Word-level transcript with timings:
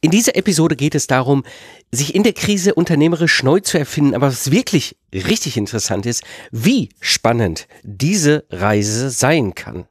In 0.00 0.10
dieser 0.12 0.36
Episode 0.36 0.76
geht 0.76 0.94
es 0.94 1.08
darum, 1.08 1.42
sich 1.90 2.14
in 2.14 2.22
der 2.22 2.32
Krise 2.32 2.74
unternehmerisch 2.74 3.42
neu 3.42 3.60
zu 3.60 3.78
erfinden. 3.78 4.14
Aber 4.14 4.28
was 4.28 4.52
wirklich 4.52 4.96
richtig 5.12 5.56
interessant 5.56 6.06
ist, 6.06 6.22
wie 6.52 6.90
spannend 7.00 7.66
diese 7.82 8.44
Reise 8.50 9.10
sein 9.10 9.54
kann. 9.54 9.86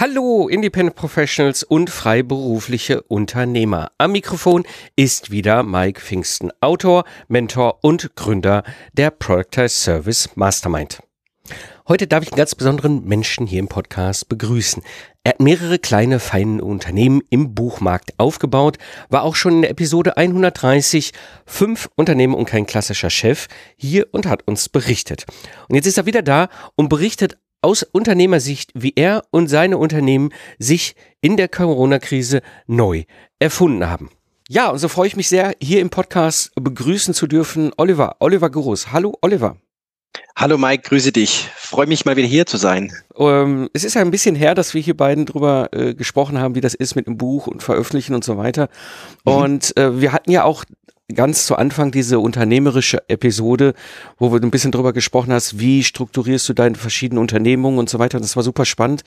Hallo 0.00 0.48
Independent 0.48 0.96
Professionals 0.96 1.62
und 1.62 1.90
freiberufliche 1.90 3.02
Unternehmer. 3.02 3.90
Am 3.98 4.12
Mikrofon 4.12 4.64
ist 4.96 5.30
wieder 5.30 5.62
Mike 5.62 6.00
Pfingsten, 6.00 6.50
Autor, 6.62 7.04
Mentor 7.28 7.84
und 7.84 8.16
Gründer 8.16 8.64
der 8.94 9.10
Productize 9.10 9.68
Service 9.68 10.30
Mastermind. 10.36 11.02
Heute 11.86 12.06
darf 12.06 12.22
ich 12.22 12.30
einen 12.30 12.38
ganz 12.38 12.54
besonderen 12.54 13.04
Menschen 13.04 13.46
hier 13.46 13.58
im 13.58 13.68
Podcast 13.68 14.30
begrüßen. 14.30 14.82
Er 15.22 15.32
hat 15.32 15.40
mehrere 15.40 15.78
kleine, 15.78 16.18
feine 16.18 16.64
Unternehmen 16.64 17.20
im 17.28 17.54
Buchmarkt 17.54 18.14
aufgebaut, 18.16 18.78
war 19.10 19.22
auch 19.22 19.34
schon 19.34 19.56
in 19.56 19.62
der 19.62 19.70
Episode 19.70 20.16
130 20.16 21.12
fünf 21.44 21.90
Unternehmen 21.94 22.32
und 22.32 22.46
kein 22.46 22.64
klassischer 22.64 23.10
Chef 23.10 23.48
hier 23.76 24.06
und 24.12 24.24
hat 24.24 24.48
uns 24.48 24.70
berichtet. 24.70 25.26
Und 25.68 25.74
jetzt 25.74 25.86
ist 25.86 25.98
er 25.98 26.06
wieder 26.06 26.22
da 26.22 26.48
und 26.74 26.88
berichtet 26.88 27.36
aus 27.62 27.82
Unternehmersicht, 27.82 28.70
wie 28.74 28.92
er 28.96 29.22
und 29.30 29.48
seine 29.48 29.78
Unternehmen 29.78 30.32
sich 30.58 30.94
in 31.20 31.36
der 31.36 31.48
Corona-Krise 31.48 32.42
neu 32.66 33.04
erfunden 33.38 33.88
haben. 33.88 34.10
Ja, 34.48 34.70
und 34.70 34.78
so 34.78 34.88
freue 34.88 35.06
ich 35.06 35.16
mich 35.16 35.28
sehr, 35.28 35.54
hier 35.60 35.80
im 35.80 35.90
Podcast 35.90 36.52
begrüßen 36.56 37.14
zu 37.14 37.26
dürfen 37.26 37.72
Oliver, 37.76 38.16
Oliver 38.18 38.50
Gurus. 38.50 38.90
Hallo 38.92 39.16
Oliver. 39.20 39.56
Hallo 40.34 40.58
Mike, 40.58 40.88
grüße 40.88 41.12
dich. 41.12 41.48
Freue 41.54 41.86
mich 41.86 42.04
mal 42.04 42.16
wieder 42.16 42.26
hier 42.26 42.46
zu 42.46 42.56
sein. 42.56 42.92
Ähm, 43.16 43.68
es 43.74 43.84
ist 43.84 43.94
ja 43.94 44.00
ein 44.00 44.10
bisschen 44.10 44.34
her, 44.34 44.54
dass 44.54 44.74
wir 44.74 44.80
hier 44.80 44.96
beiden 44.96 45.26
drüber 45.26 45.68
äh, 45.72 45.94
gesprochen 45.94 46.38
haben, 46.38 46.54
wie 46.54 46.60
das 46.60 46.74
ist 46.74 46.96
mit 46.96 47.06
dem 47.06 47.16
Buch 47.16 47.46
und 47.46 47.62
Veröffentlichen 47.62 48.14
und 48.14 48.24
so 48.24 48.36
weiter. 48.38 48.68
Mhm. 49.24 49.32
Und 49.32 49.76
äh, 49.76 50.00
wir 50.00 50.12
hatten 50.12 50.32
ja 50.32 50.44
auch 50.44 50.64
ganz 51.14 51.46
zu 51.46 51.56
Anfang 51.56 51.90
diese 51.90 52.18
unternehmerische 52.18 53.08
Episode, 53.08 53.74
wo 54.18 54.36
du 54.38 54.46
ein 54.46 54.50
bisschen 54.50 54.72
drüber 54.72 54.92
gesprochen 54.92 55.32
hast, 55.32 55.58
wie 55.58 55.84
strukturierst 55.84 56.48
du 56.48 56.52
deine 56.52 56.76
verschiedenen 56.76 57.20
Unternehmungen 57.20 57.78
und 57.78 57.88
so 57.88 57.98
weiter. 57.98 58.20
Das 58.20 58.36
war 58.36 58.42
super 58.42 58.64
spannend. 58.64 59.02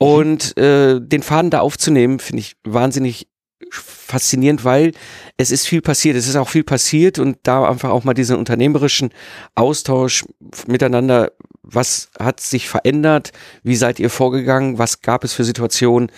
Mhm. 0.00 0.06
Und 0.06 0.58
äh, 0.58 1.00
den 1.00 1.22
Faden 1.22 1.50
da 1.50 1.60
aufzunehmen, 1.60 2.18
finde 2.18 2.40
ich 2.40 2.56
wahnsinnig 2.64 3.28
faszinierend, 3.70 4.64
weil 4.64 4.92
es 5.36 5.50
ist 5.50 5.66
viel 5.66 5.82
passiert. 5.82 6.16
Es 6.16 6.28
ist 6.28 6.36
auch 6.36 6.48
viel 6.48 6.64
passiert 6.64 7.18
und 7.18 7.38
da 7.42 7.68
einfach 7.68 7.90
auch 7.90 8.04
mal 8.04 8.14
diesen 8.14 8.36
unternehmerischen 8.36 9.10
Austausch 9.54 10.24
miteinander. 10.66 11.32
Was 11.62 12.10
hat 12.18 12.40
sich 12.40 12.68
verändert? 12.68 13.32
Wie 13.62 13.76
seid 13.76 13.98
ihr 13.98 14.10
vorgegangen? 14.10 14.78
Was 14.78 15.00
gab 15.00 15.24
es 15.24 15.32
für 15.32 15.44
Situationen? 15.44 16.12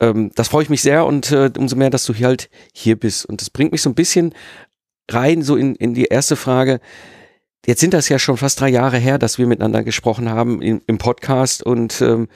Ähm, 0.00 0.30
das 0.36 0.48
freue 0.48 0.62
ich 0.62 0.70
mich 0.70 0.82
sehr 0.82 1.04
und 1.06 1.32
äh, 1.32 1.50
umso 1.58 1.76
mehr, 1.76 1.90
dass 1.90 2.04
du 2.04 2.14
hier 2.14 2.28
halt 2.28 2.48
hier 2.72 2.96
bist. 2.98 3.26
Und 3.26 3.40
das 3.40 3.50
bringt 3.50 3.72
mich 3.72 3.82
so 3.82 3.90
ein 3.90 3.96
bisschen 3.96 4.32
rein, 5.10 5.42
so 5.42 5.56
in, 5.56 5.74
in 5.74 5.94
die 5.94 6.04
erste 6.04 6.36
Frage. 6.36 6.80
Jetzt 7.66 7.80
sind 7.80 7.94
das 7.94 8.08
ja 8.08 8.18
schon 8.18 8.36
fast 8.36 8.60
drei 8.60 8.68
Jahre 8.68 8.98
her, 8.98 9.18
dass 9.18 9.38
wir 9.38 9.46
miteinander 9.46 9.84
gesprochen 9.84 10.28
haben 10.28 10.62
im, 10.62 10.82
im 10.86 10.98
Podcast. 10.98 11.62
Und 11.62 12.00
ähm, 12.00 12.28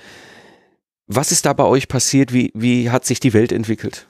was 1.07 1.31
ist 1.31 1.47
da 1.47 1.53
bei 1.53 1.65
euch 1.65 1.89
passiert? 1.89 2.33
Wie, 2.33 2.51
wie 2.55 2.91
hat 2.91 3.05
sich 3.05 3.21
die 3.21 3.33
Welt 3.33 3.53
entwickelt? 3.53 4.07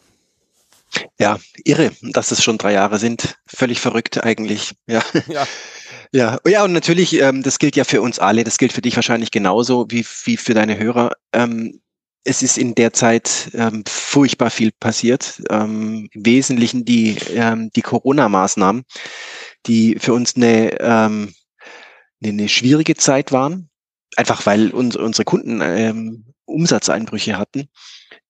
Ja, 1.18 1.38
irre, 1.64 1.92
dass 2.02 2.30
es 2.30 2.42
schon 2.42 2.58
drei 2.58 2.72
Jahre 2.72 2.98
sind. 2.98 3.36
Völlig 3.46 3.80
verrückt 3.80 4.22
eigentlich. 4.22 4.74
Ja. 4.86 5.02
Ja. 5.28 5.46
Ja, 6.12 6.38
ja, 6.46 6.64
und 6.64 6.72
natürlich, 6.72 7.20
ähm, 7.20 7.42
das 7.42 7.58
gilt 7.58 7.74
ja 7.76 7.84
für 7.84 8.00
uns 8.00 8.18
alle, 8.18 8.44
das 8.44 8.58
gilt 8.58 8.72
für 8.72 8.80
dich 8.80 8.94
wahrscheinlich 8.96 9.30
genauso 9.30 9.86
wie, 9.90 10.06
wie 10.24 10.36
für 10.36 10.54
deine 10.54 10.78
Hörer. 10.78 11.10
Ähm, 11.32 11.80
es 12.24 12.42
ist 12.42 12.58
in 12.58 12.74
der 12.74 12.92
Zeit 12.92 13.50
ähm, 13.54 13.84
furchtbar 13.86 14.50
viel 14.50 14.72
passiert. 14.72 15.42
Ähm, 15.50 16.08
Im 16.12 16.26
Wesentlichen 16.26 16.84
die, 16.84 17.16
ähm, 17.34 17.70
die 17.74 17.82
Corona-Maßnahmen, 17.82 18.84
die 19.66 19.96
für 19.98 20.14
uns 20.14 20.36
eine, 20.36 20.80
ähm, 20.80 21.34
eine, 22.22 22.32
eine 22.32 22.48
schwierige 22.48 22.94
Zeit 22.94 23.32
waren. 23.32 23.68
Einfach 24.16 24.46
weil 24.46 24.70
uns, 24.70 24.96
unsere 24.96 25.24
Kunden 25.24 26.24
Umsatzeinbrüche 26.46 27.36
hatten 27.36 27.68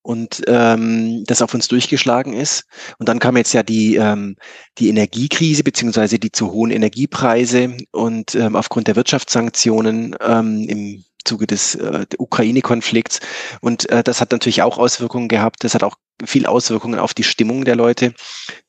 und 0.06 0.44
ähm, 0.46 1.24
das 1.26 1.42
auf 1.42 1.52
uns 1.52 1.66
durchgeschlagen 1.66 2.32
ist. 2.32 2.64
Und 2.98 3.08
dann 3.08 3.18
kam 3.18 3.36
jetzt 3.36 3.52
ja 3.52 3.64
die, 3.64 3.96
ähm, 3.96 4.36
die 4.78 4.88
Energiekrise 4.88 5.64
beziehungsweise 5.64 6.20
die 6.20 6.30
zu 6.30 6.52
hohen 6.52 6.70
Energiepreise 6.70 7.76
und 7.90 8.36
ähm, 8.36 8.54
aufgrund 8.54 8.86
der 8.86 8.94
Wirtschaftssanktionen 8.94 10.14
ähm, 10.20 10.64
im 10.68 11.04
Zuge 11.24 11.48
des 11.48 11.74
äh, 11.74 12.06
Ukraine-Konflikts. 12.18 13.18
Und 13.60 13.90
äh, 13.90 14.04
das 14.04 14.20
hat 14.20 14.30
natürlich 14.30 14.62
auch 14.62 14.78
Auswirkungen 14.78 15.26
gehabt. 15.26 15.64
Das 15.64 15.74
hat 15.74 15.82
auch 15.82 15.96
viel 16.24 16.46
Auswirkungen 16.46 17.00
auf 17.00 17.12
die 17.12 17.24
Stimmung 17.24 17.64
der 17.64 17.74
Leute. 17.74 18.14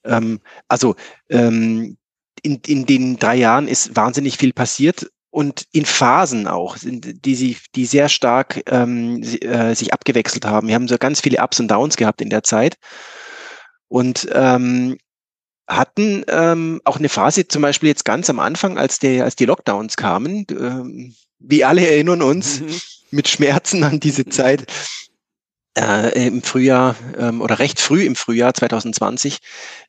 Ähm, 0.05 0.39
also 0.67 0.95
ähm, 1.29 1.97
in, 2.41 2.61
in 2.65 2.87
den 2.87 3.19
drei 3.19 3.35
Jahren 3.35 3.67
ist 3.67 3.95
wahnsinnig 3.95 4.37
viel 4.37 4.53
passiert 4.53 5.05
und 5.29 5.65
in 5.71 5.85
Phasen 5.85 6.47
auch, 6.47 6.77
die, 6.81 7.35
sie, 7.35 7.57
die 7.75 7.85
sehr 7.85 8.09
stark 8.09 8.61
ähm, 8.67 9.21
äh, 9.23 9.75
sich 9.75 9.93
abgewechselt 9.93 10.45
haben. 10.45 10.67
Wir 10.67 10.75
haben 10.75 10.87
so 10.87 10.97
ganz 10.97 11.21
viele 11.21 11.43
Ups 11.43 11.59
und 11.59 11.69
Downs 11.69 11.97
gehabt 11.97 12.21
in 12.21 12.29
der 12.29 12.43
Zeit 12.43 12.77
und 13.87 14.27
ähm, 14.31 14.97
hatten 15.67 16.23
ähm, 16.29 16.81
auch 16.85 16.97
eine 16.97 17.09
Phase, 17.09 17.47
zum 17.47 17.61
Beispiel 17.61 17.89
jetzt 17.89 18.05
ganz 18.05 18.29
am 18.29 18.39
Anfang, 18.39 18.77
als, 18.77 18.99
der, 18.99 19.25
als 19.25 19.35
die 19.35 19.45
Lockdowns 19.45 19.97
kamen, 19.97 20.45
ähm, 20.49 21.13
wie 21.39 21.65
alle 21.65 21.85
erinnern 21.85 22.21
uns, 22.21 22.61
mhm. 22.61 22.79
mit 23.11 23.27
Schmerzen 23.27 23.83
an 23.83 23.99
diese 23.99 24.25
Zeit, 24.29 24.65
äh, 25.77 26.27
im 26.27 26.41
Frühjahr 26.41 26.95
ähm, 27.17 27.41
oder 27.41 27.59
recht 27.59 27.79
früh 27.79 28.03
im 28.03 28.15
Frühjahr 28.15 28.53
2020, 28.53 29.37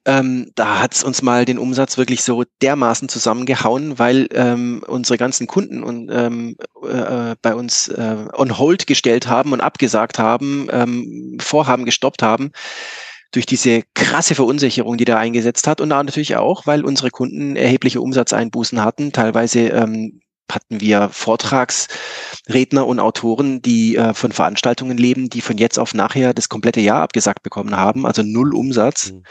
ähm, 0.04 0.50
da 0.54 0.80
hat 0.80 0.94
es 0.94 1.02
uns 1.02 1.22
mal 1.22 1.44
den 1.44 1.58
Umsatz 1.58 1.96
wirklich 1.96 2.22
so 2.22 2.44
dermaßen 2.62 3.08
zusammengehauen, 3.08 3.98
weil 3.98 4.28
ähm, 4.32 4.82
unsere 4.86 5.18
ganzen 5.18 5.46
Kunden 5.46 5.82
und 5.82 6.10
ähm, 6.12 6.56
äh, 6.82 7.34
bei 7.40 7.54
uns 7.54 7.88
äh, 7.88 8.16
on 8.34 8.58
hold 8.58 8.86
gestellt 8.86 9.28
haben 9.28 9.52
und 9.52 9.60
abgesagt 9.60 10.18
haben, 10.18 10.68
ähm, 10.70 11.38
Vorhaben 11.40 11.84
gestoppt 11.84 12.22
haben 12.22 12.52
durch 13.30 13.46
diese 13.46 13.82
krasse 13.94 14.34
Verunsicherung, 14.34 14.96
die 14.96 15.04
da 15.04 15.18
eingesetzt 15.18 15.66
hat. 15.66 15.80
Und 15.80 15.88
natürlich 15.88 16.36
auch, 16.36 16.66
weil 16.66 16.84
unsere 16.84 17.10
Kunden 17.10 17.56
erhebliche 17.56 18.00
Umsatzeinbußen 18.00 18.82
hatten, 18.82 19.12
teilweise 19.12 19.68
ähm, 19.68 20.20
hatten 20.52 20.80
wir 20.80 21.08
Vortragsredner 21.10 22.86
und 22.86 23.00
Autoren, 23.00 23.62
die 23.62 23.96
äh, 23.96 24.14
von 24.14 24.32
Veranstaltungen 24.32 24.98
leben, 24.98 25.28
die 25.30 25.40
von 25.40 25.58
jetzt 25.58 25.78
auf 25.78 25.94
nachher 25.94 26.34
das 26.34 26.48
komplette 26.48 26.80
Jahr 26.80 27.02
abgesagt 27.02 27.42
bekommen 27.42 27.76
haben, 27.76 28.06
also 28.06 28.22
null 28.22 28.54
Umsatz. 28.54 29.12
Mhm. 29.12 29.22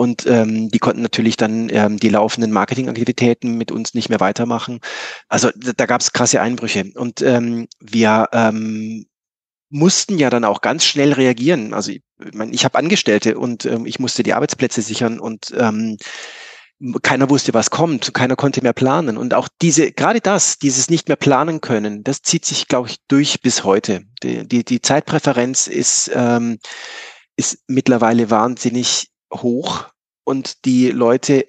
Und 0.00 0.26
ähm, 0.26 0.70
die 0.70 0.78
konnten 0.78 1.02
natürlich 1.02 1.36
dann 1.36 1.68
ähm, 1.70 1.98
die 1.98 2.08
laufenden 2.08 2.52
Marketingaktivitäten 2.52 3.58
mit 3.58 3.70
uns 3.70 3.92
nicht 3.92 4.08
mehr 4.08 4.20
weitermachen. 4.20 4.80
Also 5.28 5.50
da, 5.54 5.72
da 5.76 5.84
gab 5.84 6.00
es 6.00 6.14
krasse 6.14 6.40
Einbrüche. 6.40 6.90
Und 6.94 7.20
ähm, 7.20 7.68
wir 7.80 8.28
ähm, 8.32 9.04
mussten 9.68 10.18
ja 10.18 10.30
dann 10.30 10.44
auch 10.44 10.62
ganz 10.62 10.84
schnell 10.84 11.12
reagieren. 11.12 11.74
Also 11.74 11.92
ich, 11.92 12.02
mein, 12.32 12.52
ich 12.52 12.64
habe 12.64 12.78
Angestellte 12.78 13.38
und 13.38 13.66
ähm, 13.66 13.86
ich 13.86 14.00
musste 14.00 14.22
die 14.22 14.32
Arbeitsplätze 14.32 14.82
sichern 14.82 15.20
und 15.20 15.54
ähm, 15.56 15.96
keiner 17.02 17.28
wusste, 17.28 17.52
was 17.52 17.70
kommt, 17.70 18.14
keiner 18.14 18.36
konnte 18.36 18.62
mehr 18.62 18.72
planen. 18.72 19.16
Und 19.16 19.34
auch 19.34 19.48
diese, 19.60 19.92
gerade 19.92 20.20
das, 20.20 20.58
dieses 20.58 20.88
nicht 20.88 21.08
mehr 21.08 21.16
planen 21.16 21.60
können, 21.60 22.02
das 22.04 22.22
zieht 22.22 22.44
sich, 22.44 22.68
glaube 22.68 22.88
ich, 22.88 22.96
durch 23.08 23.42
bis 23.42 23.64
heute. 23.64 24.02
Die, 24.22 24.46
die, 24.46 24.64
die 24.64 24.80
Zeitpräferenz 24.80 25.66
ist, 25.66 26.10
ähm, 26.14 26.58
ist 27.36 27.58
mittlerweile 27.66 28.30
wahnsinnig 28.30 29.10
hoch 29.32 29.86
und 30.24 30.64
die 30.64 30.90
Leute, 30.90 31.46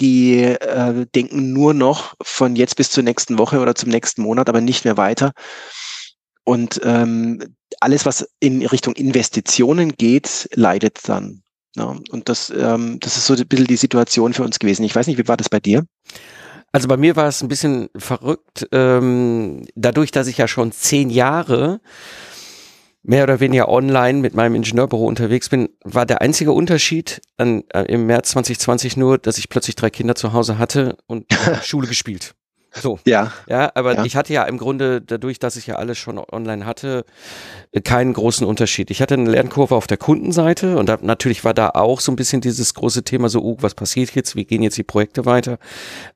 die 0.00 0.42
äh, 0.42 1.06
denken 1.14 1.52
nur 1.52 1.74
noch 1.74 2.14
von 2.22 2.54
jetzt 2.54 2.76
bis 2.76 2.90
zur 2.90 3.02
nächsten 3.02 3.38
Woche 3.38 3.60
oder 3.60 3.74
zum 3.74 3.90
nächsten 3.90 4.22
Monat, 4.22 4.48
aber 4.48 4.60
nicht 4.60 4.84
mehr 4.84 4.96
weiter. 4.96 5.32
Und 6.44 6.80
ähm, 6.84 7.56
alles, 7.80 8.06
was 8.06 8.28
in 8.40 8.64
Richtung 8.64 8.94
Investitionen 8.94 9.92
geht, 9.92 10.48
leidet 10.54 11.08
dann. 11.08 11.42
Ja, 11.76 11.96
und 12.10 12.28
das, 12.28 12.50
ähm, 12.50 12.98
das 13.00 13.16
ist 13.16 13.26
so 13.26 13.34
ein 13.34 13.46
bisschen 13.46 13.66
die 13.66 13.76
Situation 13.76 14.32
für 14.32 14.42
uns 14.42 14.58
gewesen. 14.58 14.84
Ich 14.84 14.94
weiß 14.94 15.06
nicht, 15.06 15.18
wie 15.18 15.28
war 15.28 15.36
das 15.36 15.48
bei 15.48 15.60
dir? 15.60 15.84
Also 16.72 16.88
bei 16.88 16.96
mir 16.96 17.16
war 17.16 17.28
es 17.28 17.42
ein 17.42 17.48
bisschen 17.48 17.88
verrückt, 17.96 18.68
ähm, 18.72 19.66
dadurch, 19.74 20.10
dass 20.10 20.26
ich 20.26 20.38
ja 20.38 20.48
schon 20.48 20.72
zehn 20.72 21.08
Jahre 21.08 21.80
mehr 23.02 23.22
oder 23.22 23.40
weniger 23.40 23.68
online 23.68 24.18
mit 24.18 24.34
meinem 24.34 24.54
Ingenieurbüro 24.54 25.06
unterwegs 25.06 25.48
bin, 25.48 25.70
war 25.82 26.04
der 26.04 26.20
einzige 26.20 26.52
Unterschied 26.52 27.22
an, 27.38 27.64
äh, 27.72 27.84
im 27.84 28.06
März 28.06 28.30
2020 28.30 28.98
nur, 28.98 29.16
dass 29.16 29.38
ich 29.38 29.48
plötzlich 29.48 29.76
drei 29.76 29.88
Kinder 29.88 30.14
zu 30.14 30.34
Hause 30.34 30.58
hatte 30.58 30.98
und 31.06 31.26
Schule 31.64 31.88
gespielt. 31.88 32.34
So. 32.72 32.98
Ja. 33.06 33.32
Ja, 33.48 33.70
aber 33.74 33.94
ja. 33.94 34.04
ich 34.04 34.16
hatte 34.16 34.32
ja 34.32 34.44
im 34.44 34.58
Grunde, 34.58 35.00
dadurch, 35.00 35.38
dass 35.38 35.56
ich 35.56 35.66
ja 35.66 35.76
alles 35.76 35.98
schon 35.98 36.18
online 36.18 36.66
hatte, 36.66 37.04
keinen 37.84 38.12
großen 38.12 38.46
Unterschied. 38.46 38.90
Ich 38.90 39.00
hatte 39.00 39.14
eine 39.14 39.30
Lernkurve 39.30 39.74
auf 39.74 39.86
der 39.86 39.96
Kundenseite 39.96 40.76
und 40.76 40.88
da, 40.88 40.98
natürlich 41.00 41.44
war 41.44 41.54
da 41.54 41.70
auch 41.70 42.00
so 42.00 42.12
ein 42.12 42.16
bisschen 42.16 42.40
dieses 42.40 42.74
große 42.74 43.04
Thema 43.04 43.28
so, 43.28 43.42
uh, 43.42 43.56
was 43.60 43.74
passiert 43.74 44.14
jetzt? 44.14 44.36
Wie 44.36 44.44
gehen 44.44 44.62
jetzt 44.62 44.76
die 44.76 44.84
Projekte 44.84 45.24
weiter? 45.24 45.58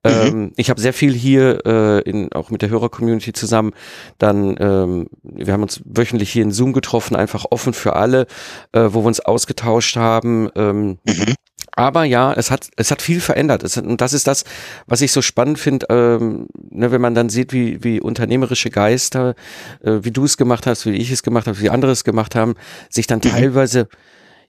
Mhm. 0.04 0.10
Ähm, 0.10 0.52
ich 0.56 0.70
habe 0.70 0.80
sehr 0.80 0.92
viel 0.92 1.14
hier, 1.14 1.64
äh, 1.66 2.00
in, 2.00 2.32
auch 2.32 2.50
mit 2.50 2.62
der 2.62 2.68
Hörer-Community 2.68 3.32
zusammen, 3.32 3.72
dann, 4.18 4.56
ähm, 4.60 5.08
wir 5.22 5.52
haben 5.52 5.62
uns 5.62 5.80
wöchentlich 5.84 6.30
hier 6.30 6.42
in 6.42 6.52
Zoom 6.52 6.72
getroffen, 6.72 7.16
einfach 7.16 7.46
offen 7.50 7.72
für 7.72 7.96
alle, 7.96 8.26
äh, 8.72 8.88
wo 8.88 9.02
wir 9.02 9.06
uns 9.06 9.20
ausgetauscht 9.20 9.96
haben. 9.96 10.50
Ähm, 10.54 10.98
mhm. 11.04 11.34
Aber 11.74 12.04
ja, 12.04 12.32
es 12.34 12.50
hat, 12.50 12.68
es 12.76 12.90
hat 12.90 13.00
viel 13.00 13.20
verändert. 13.20 13.62
Es, 13.62 13.76
und 13.78 14.00
das 14.00 14.12
ist 14.12 14.26
das, 14.26 14.44
was 14.86 15.00
ich 15.00 15.10
so 15.10 15.22
spannend 15.22 15.58
finde, 15.58 15.86
ähm, 15.88 16.46
ne, 16.70 16.92
wenn 16.92 17.00
man 17.00 17.14
dann 17.14 17.30
sieht, 17.30 17.52
wie, 17.52 17.82
wie 17.82 18.00
unternehmerische 18.00 18.70
Geister, 18.70 19.34
äh, 19.82 20.00
wie 20.02 20.10
du 20.10 20.24
es 20.24 20.36
gemacht 20.36 20.66
hast, 20.66 20.84
wie 20.86 20.92
ich 20.92 21.10
es 21.10 21.22
gemacht 21.22 21.46
habe, 21.46 21.60
wie 21.60 21.70
andere 21.70 21.92
es 21.92 22.04
gemacht 22.04 22.34
haben, 22.34 22.54
sich 22.90 23.06
dann 23.06 23.20
mhm. 23.24 23.30
teilweise 23.30 23.88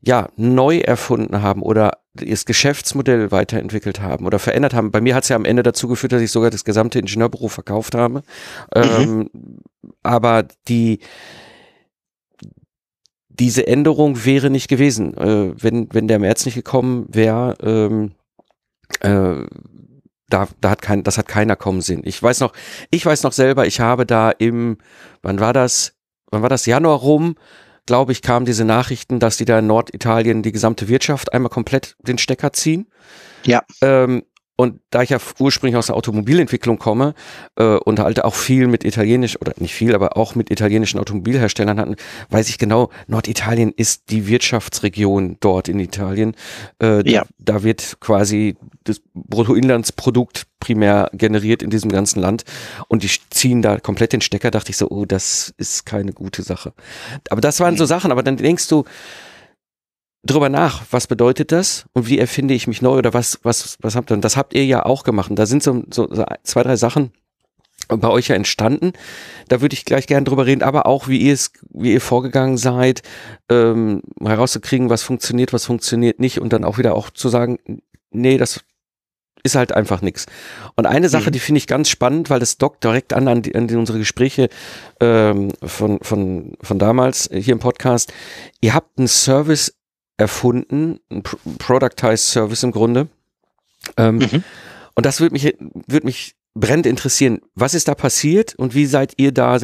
ja 0.01 0.27
neu 0.35 0.79
erfunden 0.79 1.41
haben 1.41 1.61
oder 1.61 1.99
das 2.13 2.45
Geschäftsmodell 2.45 3.31
weiterentwickelt 3.31 4.01
haben 4.01 4.25
oder 4.25 4.37
verändert 4.37 4.73
haben. 4.73 4.91
Bei 4.91 4.99
mir 4.99 5.15
hat 5.15 5.23
es 5.23 5.29
ja 5.29 5.37
am 5.37 5.45
Ende 5.45 5.63
dazu 5.63 5.87
geführt, 5.87 6.11
dass 6.11 6.21
ich 6.21 6.31
sogar 6.31 6.51
das 6.51 6.65
gesamte 6.65 6.99
Ingenieurbüro 6.99 7.47
verkauft 7.47 7.95
habe. 7.95 8.21
Mhm. 8.75 8.81
Ähm, 8.83 9.29
aber 10.03 10.43
die, 10.67 10.99
diese 13.39 13.67
Änderung 13.67 14.25
wäre 14.25 14.49
nicht 14.49 14.67
gewesen, 14.67 15.15
äh, 15.17 15.53
wenn, 15.61 15.87
wenn 15.91 16.07
der 16.07 16.19
März 16.19 16.45
nicht 16.45 16.55
gekommen 16.55 17.07
wäre. 17.09 17.55
Ähm, 17.61 18.11
äh, 19.01 19.45
da, 20.29 20.47
da 20.61 20.69
hat 20.69 20.81
kein, 20.81 21.03
das 21.03 21.17
hat 21.17 21.27
keiner 21.27 21.55
kommen 21.55 21.81
Sinn. 21.81 22.01
Ich 22.05 22.21
weiß 22.21 22.39
noch, 22.39 22.53
ich 22.89 23.05
weiß 23.05 23.23
noch 23.23 23.33
selber, 23.33 23.67
ich 23.67 23.79
habe 23.79 24.05
da 24.05 24.31
im, 24.31 24.77
wann 25.21 25.39
war 25.39 25.53
das? 25.53 25.93
Wann 26.31 26.41
war 26.41 26.49
das? 26.49 26.65
Januar 26.65 26.97
rum, 26.97 27.35
glaube 27.85 28.11
ich, 28.11 28.21
kamen 28.21 28.45
diese 28.45 28.65
Nachrichten, 28.65 29.19
dass 29.19 29.37
die 29.37 29.45
da 29.45 29.59
in 29.59 29.67
Norditalien 29.67 30.41
die 30.41 30.51
gesamte 30.51 30.87
Wirtschaft 30.87 31.33
einmal 31.33 31.49
komplett 31.49 31.95
den 31.99 32.17
Stecker 32.17 32.53
ziehen. 32.53 32.87
Ja. 33.45 33.63
Ähm, 33.81 34.23
und 34.63 34.79
da 34.89 35.01
ich 35.01 35.09
ja 35.09 35.17
ursprünglich 35.39 35.77
aus 35.77 35.87
der 35.87 35.95
Automobilentwicklung 35.95 36.79
komme 36.79 37.13
äh, 37.55 37.63
und 37.63 37.99
halt 37.99 38.23
auch 38.23 38.35
viel 38.35 38.67
mit 38.67 38.83
italienisch 38.83 39.39
oder 39.39 39.53
nicht 39.57 39.73
viel, 39.73 39.93
aber 39.93 40.17
auch 40.17 40.35
mit 40.35 40.49
italienischen 40.49 40.99
Automobilherstellern 40.99 41.79
hatten, 41.79 41.95
weiß 42.29 42.49
ich 42.49 42.57
genau, 42.57 42.89
Norditalien 43.07 43.71
ist 43.75 44.09
die 44.09 44.27
Wirtschaftsregion 44.27 45.37
dort 45.39 45.67
in 45.67 45.79
Italien. 45.79 46.35
Äh, 46.81 47.09
ja. 47.09 47.25
Da 47.37 47.63
wird 47.63 47.97
quasi 47.99 48.55
das 48.85 49.01
Bruttoinlandsprodukt 49.13 50.47
primär 50.59 51.09
generiert 51.13 51.61
in 51.61 51.69
diesem 51.69 51.91
ganzen 51.91 52.21
Land 52.21 52.45
und 52.87 53.03
die 53.03 53.09
ziehen 53.29 53.61
da 53.61 53.79
komplett 53.79 54.13
den 54.13 54.21
Stecker. 54.21 54.49
Dachte 54.49 54.71
ich 54.71 54.77
so, 54.77 54.89
oh, 54.89 55.05
das 55.05 55.53
ist 55.57 55.85
keine 55.85 56.13
gute 56.13 56.41
Sache. 56.41 56.73
Aber 57.29 57.41
das 57.41 57.59
waren 57.59 57.75
so 57.75 57.85
Sachen. 57.85 58.11
Aber 58.11 58.23
dann 58.23 58.37
denkst 58.37 58.69
du, 58.69 58.85
drüber 60.23 60.49
nach, 60.49 60.83
was 60.91 61.07
bedeutet 61.07 61.51
das 61.51 61.85
und 61.93 62.07
wie 62.07 62.19
erfinde 62.19 62.53
ich 62.53 62.67
mich 62.67 62.81
neu 62.81 62.97
oder 62.97 63.13
was, 63.13 63.39
was, 63.43 63.77
was 63.81 63.95
habt 63.95 64.11
ihr? 64.11 64.15
Und 64.15 64.23
das 64.23 64.37
habt 64.37 64.53
ihr 64.53 64.65
ja 64.65 64.85
auch 64.85 65.03
gemacht. 65.03 65.29
Und 65.29 65.37
da 65.37 65.45
sind 65.45 65.61
so, 65.61 65.83
so, 65.91 66.07
zwei, 66.43 66.63
drei 66.63 66.75
Sachen 66.77 67.11
bei 67.89 68.07
euch 68.07 68.29
ja 68.29 68.35
entstanden. 68.35 68.93
Da 69.49 69.61
würde 69.61 69.73
ich 69.73 69.83
gleich 69.83 70.07
gerne 70.07 70.23
drüber 70.23 70.45
reden, 70.45 70.63
aber 70.63 70.85
auch, 70.85 71.07
wie 71.07 71.17
ihr 71.17 71.33
es, 71.33 71.51
wie 71.71 71.91
ihr 71.91 72.01
vorgegangen 72.01 72.57
seid, 72.57 73.01
ähm, 73.49 74.01
herauszukriegen, 74.21 74.89
was 74.89 75.03
funktioniert, 75.03 75.51
was 75.51 75.65
funktioniert 75.65 76.19
nicht 76.19 76.39
und 76.39 76.53
dann 76.53 76.63
auch 76.63 76.77
wieder 76.77 76.95
auch 76.95 77.09
zu 77.09 77.27
sagen, 77.27 77.59
nee, 78.11 78.37
das 78.37 78.61
ist 79.43 79.55
halt 79.55 79.73
einfach 79.73 80.01
nichts. 80.01 80.25
Und 80.75 80.85
eine 80.85 81.09
Sache, 81.09 81.29
mhm. 81.29 81.33
die 81.33 81.39
finde 81.39 81.57
ich 81.57 81.67
ganz 81.67 81.89
spannend, 81.89 82.29
weil 82.29 82.39
das 82.39 82.57
dockt 82.57 82.85
direkt 82.85 83.11
an, 83.11 83.27
an, 83.27 83.41
die, 83.41 83.53
an 83.55 83.67
die, 83.67 83.75
unsere 83.75 83.97
Gespräche 83.97 84.47
ähm, 85.01 85.51
von, 85.61 85.99
von, 86.01 86.53
von 86.61 86.79
damals 86.79 87.29
hier 87.33 87.51
im 87.51 87.59
Podcast. 87.59 88.13
Ihr 88.61 88.73
habt 88.73 88.97
einen 88.97 89.09
Service 89.09 89.75
erfunden, 90.17 90.99
ein 91.09 91.23
Productized 91.23 92.27
Service 92.27 92.63
im 92.63 92.71
Grunde. 92.71 93.07
Ähm, 93.97 94.17
mhm. 94.17 94.43
Und 94.95 95.05
das 95.05 95.19
würde 95.19 95.33
mich, 95.33 95.55
würde 95.87 96.05
mich 96.05 96.35
brennend 96.53 96.85
interessieren. 96.85 97.41
Was 97.55 97.73
ist 97.73 97.87
da 97.87 97.95
passiert 97.95 98.55
und 98.55 98.75
wie 98.75 98.85
seid 98.85 99.13
ihr 99.17 99.31
da 99.31 99.59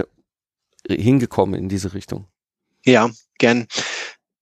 hingekommen 0.88 1.60
in 1.60 1.70
diese 1.70 1.94
Richtung? 1.94 2.26
Ja, 2.86 3.10
gern. 3.38 3.68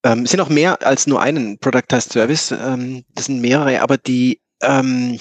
Ähm, 0.04 0.24
es 0.24 0.31
sind 0.31 0.39
auch 0.39 0.50
mehr 0.50 0.86
als 0.86 1.07
nur 1.07 1.21
einen 1.21 1.59
Productized 1.59 2.13
Service. 2.13 2.51
Ähm, 2.51 3.04
das 3.13 3.25
sind 3.25 3.42
mehrere, 3.42 3.81
aber 3.81 3.98
die, 3.98 4.42
ähm, 4.62 5.19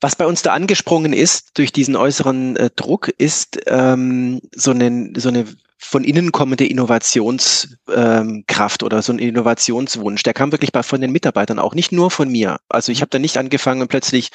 was 0.00 0.16
bei 0.16 0.26
uns 0.26 0.42
da 0.42 0.52
angesprungen 0.52 1.12
ist 1.12 1.50
durch 1.54 1.72
diesen 1.72 1.94
äußeren 1.94 2.56
äh, 2.56 2.70
Druck, 2.74 3.08
ist 3.08 3.60
ähm, 3.66 4.40
so, 4.54 4.72
eine, 4.72 5.12
so 5.16 5.28
eine 5.28 5.46
von 5.84 6.04
innen 6.04 6.32
kommende 6.32 6.64
Innovationskraft 6.64 8.82
ähm, 8.82 8.86
oder 8.86 9.02
so 9.02 9.12
ein 9.12 9.18
Innovationswunsch. 9.18 10.22
Der 10.22 10.32
kam 10.32 10.52
wirklich 10.52 10.72
bei, 10.72 10.82
von 10.82 11.00
den 11.00 11.10
Mitarbeitern 11.10 11.58
auch, 11.58 11.74
nicht 11.74 11.92
nur 11.92 12.10
von 12.10 12.30
mir. 12.30 12.58
Also 12.68 12.92
ich 12.92 13.00
habe 13.00 13.10
da 13.10 13.18
nicht 13.18 13.36
angefangen, 13.36 13.88
plötzlich 13.88 14.30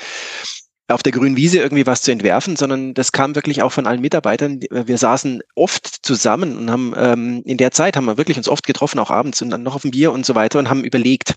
auf 0.89 1.03
der 1.03 1.13
grünen 1.13 1.35
Wiese 1.35 1.59
irgendwie 1.59 1.85
was 1.85 2.01
zu 2.01 2.11
entwerfen, 2.11 2.55
sondern 2.55 2.93
das 2.93 3.11
kam 3.11 3.35
wirklich 3.35 3.61
auch 3.61 3.71
von 3.71 3.87
allen 3.87 4.01
Mitarbeitern. 4.01 4.59
Wir 4.69 4.97
saßen 4.97 5.41
oft 5.55 6.05
zusammen 6.05 6.57
und 6.57 6.71
haben 6.71 6.93
ähm, 6.97 7.41
in 7.45 7.57
der 7.57 7.71
Zeit 7.71 7.97
haben 7.97 8.05
wir 8.05 8.17
wirklich 8.17 8.37
uns 8.37 8.49
oft 8.49 8.65
getroffen, 8.65 8.99
auch 8.99 9.11
abends 9.11 9.41
und 9.41 9.49
dann 9.49 9.63
noch 9.63 9.75
auf 9.75 9.81
dem 9.81 9.91
Bier 9.91 10.11
und 10.11 10.25
so 10.25 10.35
weiter 10.35 10.59
und 10.59 10.69
haben 10.69 10.83
überlegt, 10.83 11.35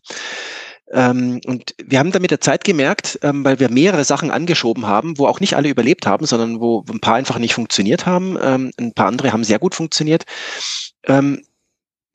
ähm, 0.93 1.41
und 1.47 1.75
wir 1.83 1.99
haben 1.99 2.11
dann 2.11 2.23
mit 2.23 2.31
der 2.31 2.41
Zeit 2.41 2.65
gemerkt, 2.65 3.19
ähm, 3.23 3.45
weil 3.45 3.61
wir 3.61 3.71
mehrere 3.71 4.05
Sachen 4.05 4.31
angeschoben 4.31 4.87
haben, 4.87 5.19
wo 5.19 5.27
auch 5.27 5.41
nicht 5.41 5.55
alle 5.55 5.69
überlebt 5.69 6.07
haben, 6.07 6.27
sondern 6.27 6.61
wo 6.61 6.85
ein 6.91 7.01
paar 7.01 7.15
einfach 7.15 7.39
nicht 7.39 7.55
funktioniert 7.55 8.07
haben. 8.07 8.37
Ähm, 8.43 8.73
ein 8.79 8.93
paar 8.93 9.07
andere 9.07 9.33
haben 9.33 9.45
sehr 9.45 9.59
gut 9.59 9.75
funktioniert. 9.75 10.25
Ähm, 11.05 11.45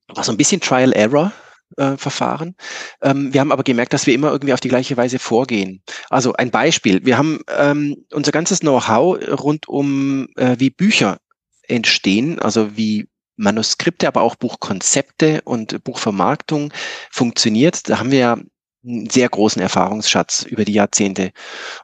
war 0.07 0.23
so 0.23 0.31
ein 0.31 0.37
bisschen 0.37 0.61
Trial 0.61 0.93
Error. 0.93 1.31
Äh, 1.77 1.97
Verfahren. 1.97 2.55
Ähm, 3.01 3.33
wir 3.33 3.41
haben 3.41 3.51
aber 3.51 3.63
gemerkt, 3.63 3.91
dass 3.91 4.05
wir 4.05 4.13
immer 4.13 4.31
irgendwie 4.31 4.53
auf 4.53 4.59
die 4.59 4.69
gleiche 4.69 4.95
Weise 4.95 5.17
vorgehen. 5.17 5.81
Also 6.11 6.31
ein 6.33 6.51
Beispiel. 6.51 7.03
Wir 7.05 7.17
haben 7.17 7.39
ähm, 7.57 8.05
unser 8.13 8.31
ganzes 8.31 8.59
Know-how 8.59 9.17
rund 9.43 9.67
um, 9.67 10.27
äh, 10.37 10.55
wie 10.59 10.69
Bücher 10.69 11.17
entstehen, 11.63 12.39
also 12.39 12.77
wie 12.77 13.09
Manuskripte, 13.35 14.07
aber 14.07 14.21
auch 14.21 14.35
Buchkonzepte 14.35 15.41
und 15.43 15.83
Buchvermarktung 15.83 16.71
funktioniert. 17.11 17.89
Da 17.89 17.97
haben 17.97 18.11
wir 18.11 18.19
ja 18.19 18.37
einen 18.85 19.09
sehr 19.09 19.29
großen 19.29 19.61
Erfahrungsschatz 19.61 20.43
über 20.43 20.65
die 20.65 20.73
Jahrzehnte. 20.73 21.31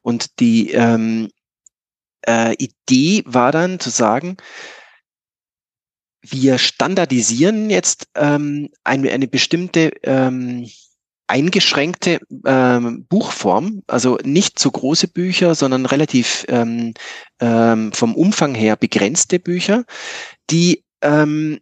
Und 0.01 0.39
die 0.39 0.71
ähm, 0.71 1.29
äh, 2.27 2.53
Idee 2.55 3.23
war 3.25 3.51
dann 3.51 3.79
zu 3.79 3.89
sagen, 3.89 4.37
wir 6.21 6.57
standardisieren 6.57 7.69
jetzt 7.69 8.07
ähm, 8.15 8.69
eine, 8.83 9.11
eine 9.11 9.27
bestimmte 9.27 9.91
ähm, 10.03 10.69
eingeschränkte 11.27 12.19
ähm, 12.45 13.05
Buchform, 13.05 13.83
also 13.87 14.17
nicht 14.23 14.59
zu 14.59 14.69
große 14.69 15.07
Bücher, 15.07 15.55
sondern 15.55 15.85
relativ 15.85 16.45
ähm, 16.49 16.93
ähm, 17.39 17.93
vom 17.93 18.15
Umfang 18.15 18.53
her 18.53 18.75
begrenzte 18.75 19.39
Bücher, 19.39 19.85
die 20.49 20.83
ähm, 21.01 21.59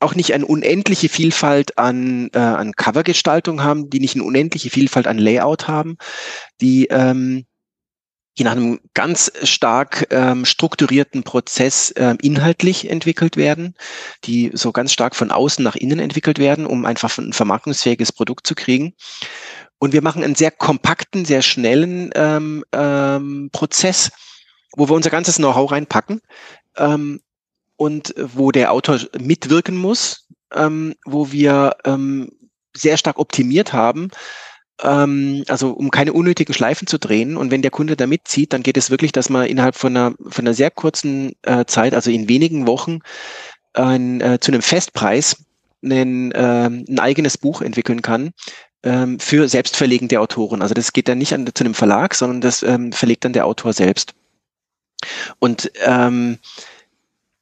auch 0.00 0.14
nicht 0.14 0.32
eine 0.34 0.46
unendliche 0.46 1.08
Vielfalt 1.08 1.78
an, 1.78 2.30
äh, 2.32 2.38
an 2.38 2.72
Covergestaltung 2.72 3.62
haben, 3.62 3.90
die 3.90 4.00
nicht 4.00 4.14
eine 4.14 4.24
unendliche 4.24 4.70
Vielfalt 4.70 5.06
an 5.06 5.18
Layout 5.18 5.66
haben, 5.66 5.96
die, 6.60 6.86
ähm, 6.86 7.46
die 8.38 8.44
nach 8.44 8.52
einem 8.52 8.78
ganz 8.94 9.32
stark 9.42 10.06
ähm, 10.10 10.44
strukturierten 10.44 11.24
Prozess 11.24 11.90
äh, 11.90 12.14
inhaltlich 12.22 12.88
entwickelt 12.88 13.36
werden, 13.36 13.74
die 14.24 14.52
so 14.54 14.70
ganz 14.70 14.92
stark 14.92 15.16
von 15.16 15.32
außen 15.32 15.64
nach 15.64 15.74
innen 15.74 15.98
entwickelt 15.98 16.38
werden, 16.38 16.64
um 16.64 16.84
einfach 16.84 17.16
ein 17.18 17.32
vermarktungsfähiges 17.32 18.12
Produkt 18.12 18.46
zu 18.46 18.54
kriegen. 18.54 18.94
Und 19.78 19.92
wir 19.92 20.02
machen 20.02 20.22
einen 20.22 20.36
sehr 20.36 20.52
kompakten, 20.52 21.24
sehr 21.24 21.42
schnellen 21.42 22.10
ähm, 22.14 22.64
ähm, 22.72 23.50
Prozess, 23.52 24.12
wo 24.76 24.88
wir 24.88 24.94
unser 24.94 25.10
ganzes 25.10 25.36
Know-how 25.36 25.72
reinpacken, 25.72 26.20
ähm, 26.76 27.20
und 27.78 28.12
wo 28.18 28.50
der 28.50 28.72
Autor 28.72 28.98
mitwirken 29.18 29.76
muss, 29.76 30.26
ähm, 30.52 30.94
wo 31.06 31.30
wir 31.32 31.76
ähm, 31.84 32.30
sehr 32.76 32.96
stark 32.96 33.18
optimiert 33.18 33.72
haben, 33.72 34.10
ähm, 34.82 35.44
also 35.48 35.70
um 35.70 35.90
keine 35.90 36.12
unnötigen 36.12 36.52
Schleifen 36.52 36.88
zu 36.88 36.98
drehen. 36.98 37.36
Und 37.36 37.52
wenn 37.52 37.62
der 37.62 37.70
Kunde 37.70 37.96
da 37.96 38.06
mitzieht, 38.06 38.52
dann 38.52 38.64
geht 38.64 38.76
es 38.76 38.90
wirklich, 38.90 39.12
dass 39.12 39.30
man 39.30 39.46
innerhalb 39.46 39.76
von 39.76 39.96
einer, 39.96 40.14
von 40.28 40.44
einer 40.44 40.54
sehr 40.54 40.72
kurzen 40.72 41.36
äh, 41.42 41.64
Zeit, 41.66 41.94
also 41.94 42.10
in 42.10 42.28
wenigen 42.28 42.66
Wochen, 42.66 42.98
ein, 43.74 44.20
äh, 44.20 44.40
zu 44.40 44.50
einem 44.50 44.62
Festpreis 44.62 45.44
einen, 45.84 46.32
äh, 46.32 46.66
ein 46.66 46.98
eigenes 46.98 47.38
Buch 47.38 47.62
entwickeln 47.62 48.02
kann 48.02 48.32
ähm, 48.82 49.20
für 49.20 49.48
selbstverlegende 49.48 50.18
Autoren. 50.18 50.62
Also 50.62 50.74
das 50.74 50.92
geht 50.92 51.06
dann 51.06 51.18
nicht 51.18 51.32
an, 51.32 51.48
zu 51.54 51.62
einem 51.62 51.74
Verlag, 51.74 52.16
sondern 52.16 52.40
das 52.40 52.64
ähm, 52.64 52.90
verlegt 52.90 53.24
dann 53.24 53.32
der 53.32 53.46
Autor 53.46 53.72
selbst. 53.72 54.14
Und 55.38 55.70
ähm, 55.86 56.38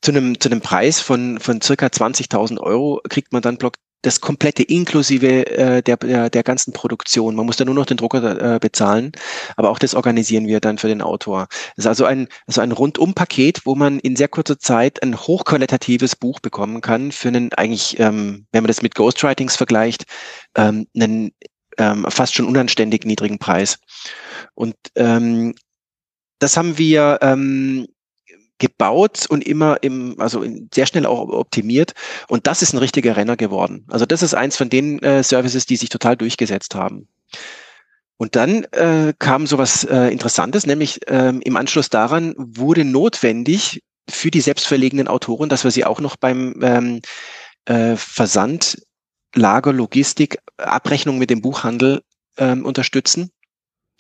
zu 0.03 0.13
einem, 0.13 0.39
zu 0.39 0.49
einem 0.49 0.61
Preis 0.61 1.01
von, 1.01 1.41
von 1.41 1.61
circa 1.61 1.87
20.000 1.87 2.61
Euro 2.61 3.01
kriegt 3.09 3.33
man 3.33 3.43
dann 3.43 3.59
das 4.03 4.21
komplette 4.21 4.63
inklusive 4.63 5.47
äh, 5.47 5.83
der, 5.83 5.97
der, 5.97 6.31
der 6.31 6.43
ganzen 6.45 6.73
Produktion. 6.73 7.35
Man 7.35 7.45
muss 7.45 7.57
da 7.57 7.65
nur 7.65 7.75
noch 7.75 7.87
den 7.87 7.97
Drucker 7.97 8.55
äh, 8.55 8.59
bezahlen, 8.61 9.13
aber 9.57 9.71
auch 9.71 9.81
das 9.81 9.95
organisieren 9.95 10.47
wir 10.47 10.61
dann 10.61 10.79
für 10.79 10.89
den 10.89 11.03
Autor. 11.03 11.49
Das 11.75 11.85
ist 11.85 11.89
also 11.89 12.05
ein, 12.05 12.29
also 12.47 12.61
ein 12.61 12.73
Rundum-Paket, 12.73 13.63
wo 13.65 13.75
man 13.75 13.99
in 13.99 14.15
sehr 14.15 14.29
kurzer 14.29 14.59
Zeit 14.61 15.03
ein 15.03 15.17
hochqualitatives 15.17 16.15
Buch 16.15 16.39
bekommen 16.39 16.83
kann 16.83 17.11
für 17.11 17.29
einen 17.29 17.53
eigentlich, 17.55 17.99
ähm, 17.99 18.47
wenn 18.53 18.63
man 18.63 18.69
das 18.69 18.83
mit 18.83 18.95
Ghostwritings 18.95 19.57
vergleicht, 19.57 20.05
ähm, 20.55 20.87
einen 20.95 21.33
ähm, 21.79 22.07
fast 22.09 22.35
schon 22.35 22.47
unanständig 22.47 23.05
niedrigen 23.05 23.39
Preis. 23.39 23.79
Und 24.55 24.77
ähm, 24.95 25.55
das 26.39 26.57
haben 26.57 26.79
wir 26.79 27.19
ähm, 27.23 27.87
gebaut 28.59 29.27
und 29.29 29.47
immer 29.47 29.83
im, 29.83 30.19
also 30.19 30.45
sehr 30.73 30.87
schnell 30.87 31.07
auch 31.07 31.29
optimiert. 31.29 31.93
Und 32.29 32.47
das 32.47 32.63
ist 32.63 32.73
ein 32.73 32.79
richtiger 32.79 33.17
Renner 33.17 33.37
geworden. 33.37 33.85
Also 33.89 34.07
das 34.07 34.23
ist 34.23 34.35
eins 34.35 34.57
von 34.57 34.71
den 34.71 35.03
äh, 35.03 35.23
Services, 35.23 35.67
die 35.67 35.77
sich 35.77 35.89
total 35.89 36.17
durchgesetzt 36.17 36.75
haben. 36.75 37.09
Und 38.19 38.35
dann 38.35 38.65
äh, 38.73 39.13
kam 39.19 39.47
sowas 39.47 39.85
äh, 39.85 40.09
Interessantes, 40.11 40.67
nämlich 40.67 41.01
ähm, 41.07 41.41
im 41.43 41.57
Anschluss 41.57 41.91
daran 41.91 42.35
wurde 42.39 42.85
notwendig 42.85 43.83
für 44.09 44.31
die 44.31 44.41
selbstverlegenen 44.41 45.09
Autoren, 45.09 45.49
dass 45.49 45.65
wir 45.65 45.71
sie 45.71 45.85
auch 45.85 46.01
noch 46.01 46.17
beim 46.17 46.55
ähm, 46.63 47.03
äh, 47.67 47.97
Versand, 47.97 48.79
Lager, 49.35 49.73
Logistik, 49.73 50.39
Abrechnung 50.57 51.19
mit 51.19 51.29
dem 51.29 51.43
Buchhandel 51.43 52.03
ähm, 52.39 52.65
unterstützen. 52.65 53.31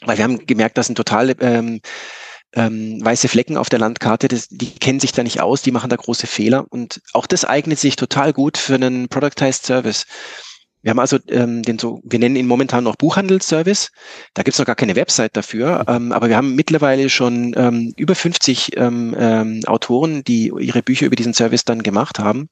Weil 0.04 0.16
wir 0.16 0.25
haben 0.25 0.46
gemerkt, 0.46 0.78
dass 0.78 0.88
ein 0.88 0.94
total 0.94 1.34
ähm, 1.40 1.80
ähm, 2.56 3.04
weiße 3.04 3.28
Flecken 3.28 3.56
auf 3.56 3.68
der 3.68 3.78
Landkarte, 3.78 4.28
das, 4.28 4.48
die 4.48 4.70
kennen 4.70 4.98
sich 4.98 5.12
da 5.12 5.22
nicht 5.22 5.40
aus, 5.40 5.62
die 5.62 5.70
machen 5.70 5.90
da 5.90 5.96
große 5.96 6.26
Fehler. 6.26 6.66
Und 6.70 7.02
auch 7.12 7.26
das 7.26 7.44
eignet 7.44 7.78
sich 7.78 7.96
total 7.96 8.32
gut 8.32 8.56
für 8.56 8.75
einen 8.75 9.08
Productized 9.08 9.64
Service. 9.66 10.06
Wir 10.82 10.90
haben 10.90 10.98
also 11.00 11.18
ähm, 11.28 11.62
den 11.62 11.78
so, 11.78 12.00
wir 12.04 12.18
nennen 12.18 12.36
ihn 12.36 12.46
momentan 12.46 12.84
noch 12.84 12.96
Buchhandelsservice. 12.96 13.90
Da 14.34 14.42
gibt's 14.42 14.58
noch 14.58 14.66
gar 14.66 14.76
keine 14.76 14.96
Website 14.96 15.36
dafür, 15.36 15.84
ähm, 15.88 16.12
aber 16.12 16.28
wir 16.28 16.36
haben 16.36 16.54
mittlerweile 16.54 17.10
schon 17.10 17.54
ähm, 17.56 17.92
über 17.96 18.14
50 18.14 18.76
ähm, 18.76 19.14
ähm, 19.18 19.62
Autoren, 19.66 20.22
die 20.25 20.52
ihre 20.58 20.82
Bücher 20.82 21.06
über 21.06 21.16
diesen 21.16 21.34
Service 21.34 21.64
dann 21.64 21.82
gemacht 21.82 22.18
haben. 22.20 22.48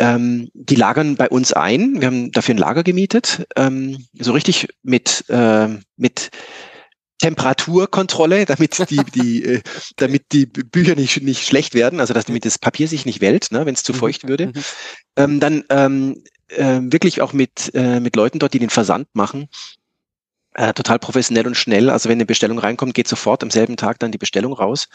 Ähm, 0.00 0.50
die 0.54 0.74
lagern 0.74 1.14
bei 1.16 1.28
uns 1.28 1.52
ein. 1.52 2.00
Wir 2.00 2.06
haben 2.08 2.32
dafür 2.32 2.54
ein 2.54 2.58
Lager 2.58 2.82
gemietet, 2.82 3.46
ähm, 3.54 4.06
so 4.18 4.32
richtig 4.32 4.66
mit 4.82 5.24
äh, 5.28 5.68
mit 5.96 6.30
Temperaturkontrolle, 7.20 8.46
damit 8.46 8.90
die, 8.90 9.02
die, 9.14 9.44
äh, 9.56 9.62
damit 9.96 10.32
die 10.32 10.46
Bücher 10.46 10.94
nicht, 10.94 11.22
nicht 11.22 11.46
schlecht 11.46 11.74
werden, 11.74 12.00
also 12.00 12.14
dass 12.14 12.24
damit 12.24 12.44
das 12.44 12.58
Papier 12.58 12.88
sich 12.88 13.06
nicht 13.06 13.20
wellt, 13.20 13.52
ne, 13.52 13.66
wenn 13.66 13.74
es 13.74 13.82
zu 13.82 13.92
mhm. 13.92 13.98
feucht 13.98 14.28
würde. 14.28 14.48
Mhm. 14.48 14.52
Ähm, 15.16 15.40
dann 15.40 15.64
ähm, 15.68 16.24
äh, 16.48 16.80
wirklich 16.82 17.20
auch 17.20 17.32
mit, 17.32 17.70
äh, 17.74 18.00
mit 18.00 18.16
Leuten 18.16 18.38
dort, 18.38 18.54
die 18.54 18.58
den 18.58 18.70
Versand 18.70 19.08
machen. 19.12 19.48
Äh, 20.54 20.72
total 20.72 20.98
professionell 20.98 21.46
und 21.46 21.56
schnell. 21.56 21.90
Also 21.90 22.08
wenn 22.08 22.18
eine 22.18 22.26
Bestellung 22.26 22.58
reinkommt, 22.58 22.94
geht 22.94 23.06
sofort 23.06 23.42
am 23.42 23.50
selben 23.50 23.76
Tag 23.76 24.00
dann 24.00 24.10
die 24.10 24.18
Bestellung 24.18 24.52
raus. 24.52 24.88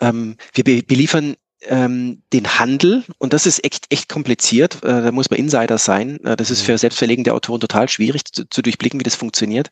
Ähm, 0.00 0.36
wir 0.54 0.64
be 0.64 0.82
beliefern 0.82 1.36
ähm, 1.62 2.22
den 2.32 2.58
Handel 2.58 3.04
und 3.18 3.32
das 3.32 3.46
ist 3.46 3.64
echt, 3.64 3.86
echt 3.90 4.08
kompliziert. 4.08 4.82
Äh, 4.82 5.02
da 5.02 5.12
muss 5.12 5.30
man 5.30 5.38
Insider 5.38 5.78
sein. 5.78 6.18
Äh, 6.24 6.36
das 6.36 6.50
ist 6.50 6.62
mhm. 6.62 6.66
für 6.66 6.78
selbstverlegende 6.78 7.34
Autoren 7.34 7.60
total 7.60 7.88
schwierig 7.88 8.24
zu, 8.24 8.48
zu 8.48 8.62
durchblicken, 8.62 8.98
wie 8.98 9.04
das 9.04 9.14
funktioniert. 9.14 9.70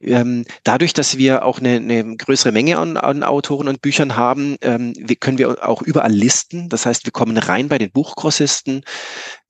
Ähm, 0.00 0.44
dadurch, 0.64 0.92
dass 0.92 1.16
wir 1.16 1.44
auch 1.44 1.60
eine, 1.60 1.76
eine 1.76 2.16
größere 2.16 2.52
Menge 2.52 2.78
an, 2.78 2.96
an, 2.96 3.22
Autoren 3.22 3.68
und 3.68 3.80
Büchern 3.80 4.16
haben, 4.16 4.56
ähm, 4.60 4.92
wir, 4.96 5.16
können 5.16 5.38
wir 5.38 5.66
auch 5.66 5.82
überall 5.82 6.12
listen. 6.12 6.68
Das 6.68 6.84
heißt, 6.84 7.06
wir 7.06 7.12
kommen 7.12 7.38
rein 7.38 7.68
bei 7.68 7.78
den 7.78 7.90
Buchgrossisten, 7.90 8.82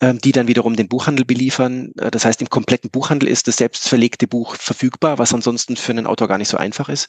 ähm, 0.00 0.18
die 0.18 0.32
dann 0.32 0.46
wiederum 0.46 0.76
den 0.76 0.88
Buchhandel 0.88 1.24
beliefern. 1.24 1.92
Äh, 1.98 2.10
das 2.10 2.24
heißt, 2.24 2.40
im 2.40 2.50
kompletten 2.50 2.90
Buchhandel 2.90 3.28
ist 3.28 3.48
das 3.48 3.56
selbstverlegte 3.56 4.28
Buch 4.28 4.56
verfügbar, 4.56 5.18
was 5.18 5.34
ansonsten 5.34 5.76
für 5.76 5.92
einen 5.92 6.06
Autor 6.06 6.28
gar 6.28 6.38
nicht 6.38 6.48
so 6.48 6.56
einfach 6.56 6.88
ist. 6.88 7.08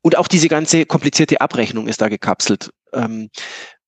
Und 0.00 0.16
auch 0.16 0.28
diese 0.28 0.48
ganze 0.48 0.86
komplizierte 0.86 1.40
Abrechnung 1.42 1.88
ist 1.88 2.00
da 2.00 2.08
gekapselt. 2.08 2.70
Ähm, 2.94 3.28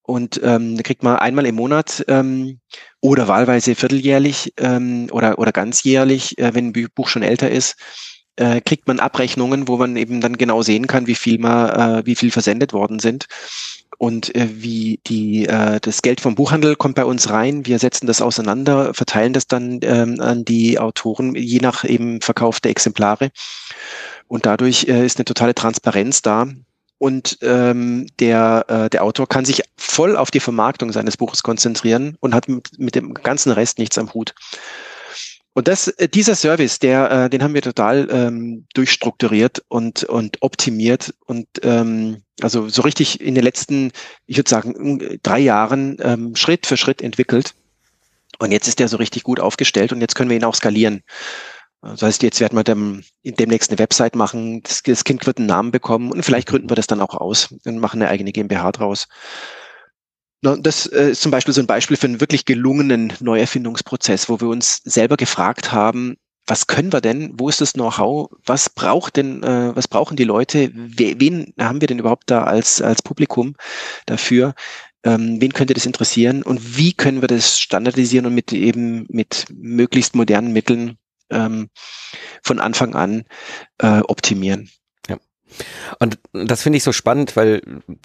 und 0.02 0.40
ähm, 0.42 0.76
da 0.76 0.82
kriegt 0.82 1.02
man 1.02 1.16
einmal 1.16 1.46
im 1.46 1.54
Monat 1.54 2.04
ähm, 2.08 2.60
oder 3.00 3.28
wahlweise 3.28 3.74
vierteljährlich 3.74 4.52
ähm, 4.56 5.08
oder, 5.12 5.38
oder 5.38 5.52
ganzjährlich, 5.52 6.38
äh, 6.38 6.54
wenn 6.54 6.68
ein 6.68 6.88
Buch 6.94 7.08
schon 7.08 7.22
älter 7.22 7.50
ist, 7.50 7.76
äh, 8.36 8.60
kriegt 8.60 8.88
man 8.88 9.00
Abrechnungen, 9.00 9.68
wo 9.68 9.76
man 9.76 9.96
eben 9.96 10.20
dann 10.20 10.36
genau 10.36 10.62
sehen 10.62 10.86
kann, 10.86 11.06
wie 11.06 11.14
viel 11.14 11.38
mal, 11.38 12.00
äh, 12.00 12.06
wie 12.06 12.16
viel 12.16 12.30
versendet 12.30 12.72
worden 12.72 12.98
sind. 12.98 13.26
Und 13.98 14.34
äh, 14.34 14.48
wie 14.50 14.98
die 15.06 15.44
äh, 15.46 15.78
das 15.78 16.00
Geld 16.00 16.22
vom 16.22 16.34
Buchhandel 16.34 16.74
kommt 16.74 16.94
bei 16.94 17.04
uns 17.04 17.28
rein. 17.28 17.66
Wir 17.66 17.78
setzen 17.78 18.06
das 18.06 18.22
auseinander, 18.22 18.94
verteilen 18.94 19.34
das 19.34 19.46
dann 19.46 19.80
ähm, 19.82 20.20
an 20.20 20.46
die 20.46 20.78
Autoren, 20.78 21.34
je 21.34 21.58
nach 21.60 21.84
eben 21.84 22.22
verkaufte 22.22 22.70
Exemplare. 22.70 23.30
Und 24.26 24.46
dadurch 24.46 24.88
äh, 24.88 25.04
ist 25.04 25.18
eine 25.18 25.26
totale 25.26 25.54
Transparenz 25.54 26.22
da 26.22 26.48
und 27.00 27.38
ähm, 27.40 28.06
der, 28.20 28.66
äh, 28.68 28.90
der 28.90 29.02
Autor 29.02 29.26
kann 29.26 29.46
sich 29.46 29.62
voll 29.78 30.18
auf 30.18 30.30
die 30.30 30.38
Vermarktung 30.38 30.92
seines 30.92 31.16
Buches 31.16 31.42
konzentrieren 31.42 32.18
und 32.20 32.34
hat 32.34 32.46
mit, 32.46 32.78
mit 32.78 32.94
dem 32.94 33.14
ganzen 33.14 33.52
Rest 33.52 33.78
nichts 33.78 33.96
am 33.96 34.12
Hut. 34.12 34.34
Und 35.54 35.66
das, 35.66 35.88
äh, 35.88 36.10
dieser 36.10 36.34
Service, 36.34 36.78
der, 36.78 37.10
äh, 37.10 37.30
den 37.30 37.42
haben 37.42 37.54
wir 37.54 37.62
total 37.62 38.06
ähm, 38.12 38.66
durchstrukturiert 38.74 39.64
und, 39.68 40.04
und 40.04 40.42
optimiert 40.42 41.14
und 41.24 41.46
ähm, 41.62 42.22
also 42.42 42.68
so 42.68 42.82
richtig 42.82 43.22
in 43.22 43.34
den 43.34 43.44
letzten, 43.44 43.92
ich 44.26 44.36
würde 44.36 44.50
sagen, 44.50 45.18
drei 45.22 45.38
Jahren 45.38 45.96
ähm, 46.02 46.36
Schritt 46.36 46.66
für 46.66 46.76
Schritt 46.76 47.00
entwickelt. 47.00 47.54
Und 48.38 48.52
jetzt 48.52 48.68
ist 48.68 48.78
der 48.78 48.88
so 48.88 48.98
richtig 48.98 49.22
gut 49.22 49.40
aufgestellt 49.40 49.92
und 49.92 50.02
jetzt 50.02 50.14
können 50.14 50.28
wir 50.28 50.36
ihn 50.36 50.44
auch 50.44 50.54
skalieren. 50.54 51.02
Das 51.82 52.02
heißt, 52.02 52.22
jetzt 52.22 52.40
werden 52.40 52.56
wir 52.56 52.64
dem, 52.64 53.02
demnächst 53.24 53.70
eine 53.70 53.78
Website 53.78 54.14
machen, 54.14 54.62
das, 54.62 54.82
das, 54.82 55.04
Kind 55.04 55.26
wird 55.26 55.38
einen 55.38 55.46
Namen 55.46 55.70
bekommen 55.70 56.12
und 56.12 56.22
vielleicht 56.22 56.48
gründen 56.48 56.68
wir 56.68 56.76
das 56.76 56.86
dann 56.86 57.00
auch 57.00 57.14
aus 57.14 57.54
und 57.64 57.78
machen 57.78 58.02
eine 58.02 58.10
eigene 58.10 58.32
GmbH 58.32 58.72
draus. 58.72 59.08
Das 60.42 60.86
äh, 60.86 61.10
ist 61.10 61.22
zum 61.22 61.30
Beispiel 61.30 61.54
so 61.54 61.60
ein 61.60 61.66
Beispiel 61.66 61.96
für 61.96 62.06
einen 62.06 62.20
wirklich 62.20 62.44
gelungenen 62.44 63.12
Neuerfindungsprozess, 63.20 64.28
wo 64.28 64.40
wir 64.40 64.48
uns 64.48 64.80
selber 64.84 65.16
gefragt 65.16 65.72
haben, 65.72 66.16
was 66.46 66.66
können 66.66 66.92
wir 66.92 67.00
denn? 67.00 67.32
Wo 67.34 67.48
ist 67.48 67.60
das 67.60 67.74
Know-how? 67.74 68.30
Was 68.44 68.70
braucht 68.70 69.16
denn, 69.16 69.42
äh, 69.42 69.74
was 69.74 69.86
brauchen 69.86 70.16
die 70.16 70.24
Leute? 70.24 70.70
Wen 70.74 71.54
haben 71.58 71.80
wir 71.80 71.88
denn 71.88 71.98
überhaupt 71.98 72.30
da 72.30 72.44
als, 72.44 72.82
als 72.82 73.02
Publikum 73.02 73.54
dafür? 74.06 74.54
Ähm, 75.04 75.40
wen 75.40 75.52
könnte 75.52 75.74
das 75.74 75.86
interessieren? 75.86 76.42
Und 76.42 76.76
wie 76.76 76.92
können 76.92 77.22
wir 77.22 77.28
das 77.28 77.58
standardisieren 77.60 78.26
und 78.26 78.34
mit 78.34 78.52
eben 78.52 79.06
mit 79.08 79.46
möglichst 79.50 80.14
modernen 80.14 80.52
Mitteln 80.52 80.98
ähm, 81.30 81.68
von 82.42 82.60
Anfang 82.60 82.94
an 82.94 83.24
äh, 83.78 84.00
optimieren. 84.00 84.70
Ja. 85.08 85.18
Und 85.98 86.18
das 86.32 86.62
finde 86.62 86.78
ich 86.78 86.84
so 86.84 86.92
spannend, 86.92 87.36
weil 87.36 87.62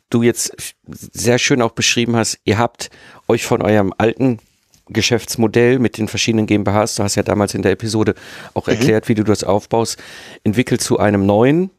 du 0.09 0.23
jetzt 0.23 0.55
sehr 0.87 1.39
schön 1.39 1.61
auch 1.61 1.71
beschrieben 1.71 2.15
hast, 2.15 2.39
ihr 2.43 2.57
habt 2.57 2.89
euch 3.27 3.45
von 3.45 3.61
eurem 3.61 3.93
alten 3.97 4.39
Geschäftsmodell 4.87 5.79
mit 5.79 5.97
den 5.97 6.07
verschiedenen 6.07 6.45
GmbHs, 6.45 6.95
du 6.95 7.03
hast 7.03 7.15
ja 7.15 7.23
damals 7.23 7.55
in 7.55 7.63
der 7.63 7.71
Episode 7.71 8.13
auch 8.53 8.67
mhm. 8.67 8.73
erklärt, 8.73 9.09
wie 9.09 9.15
du 9.15 9.23
das 9.23 9.43
aufbaust, 9.43 9.97
entwickelt 10.43 10.81
zu 10.81 10.99
einem 10.99 11.25
neuen 11.25 11.71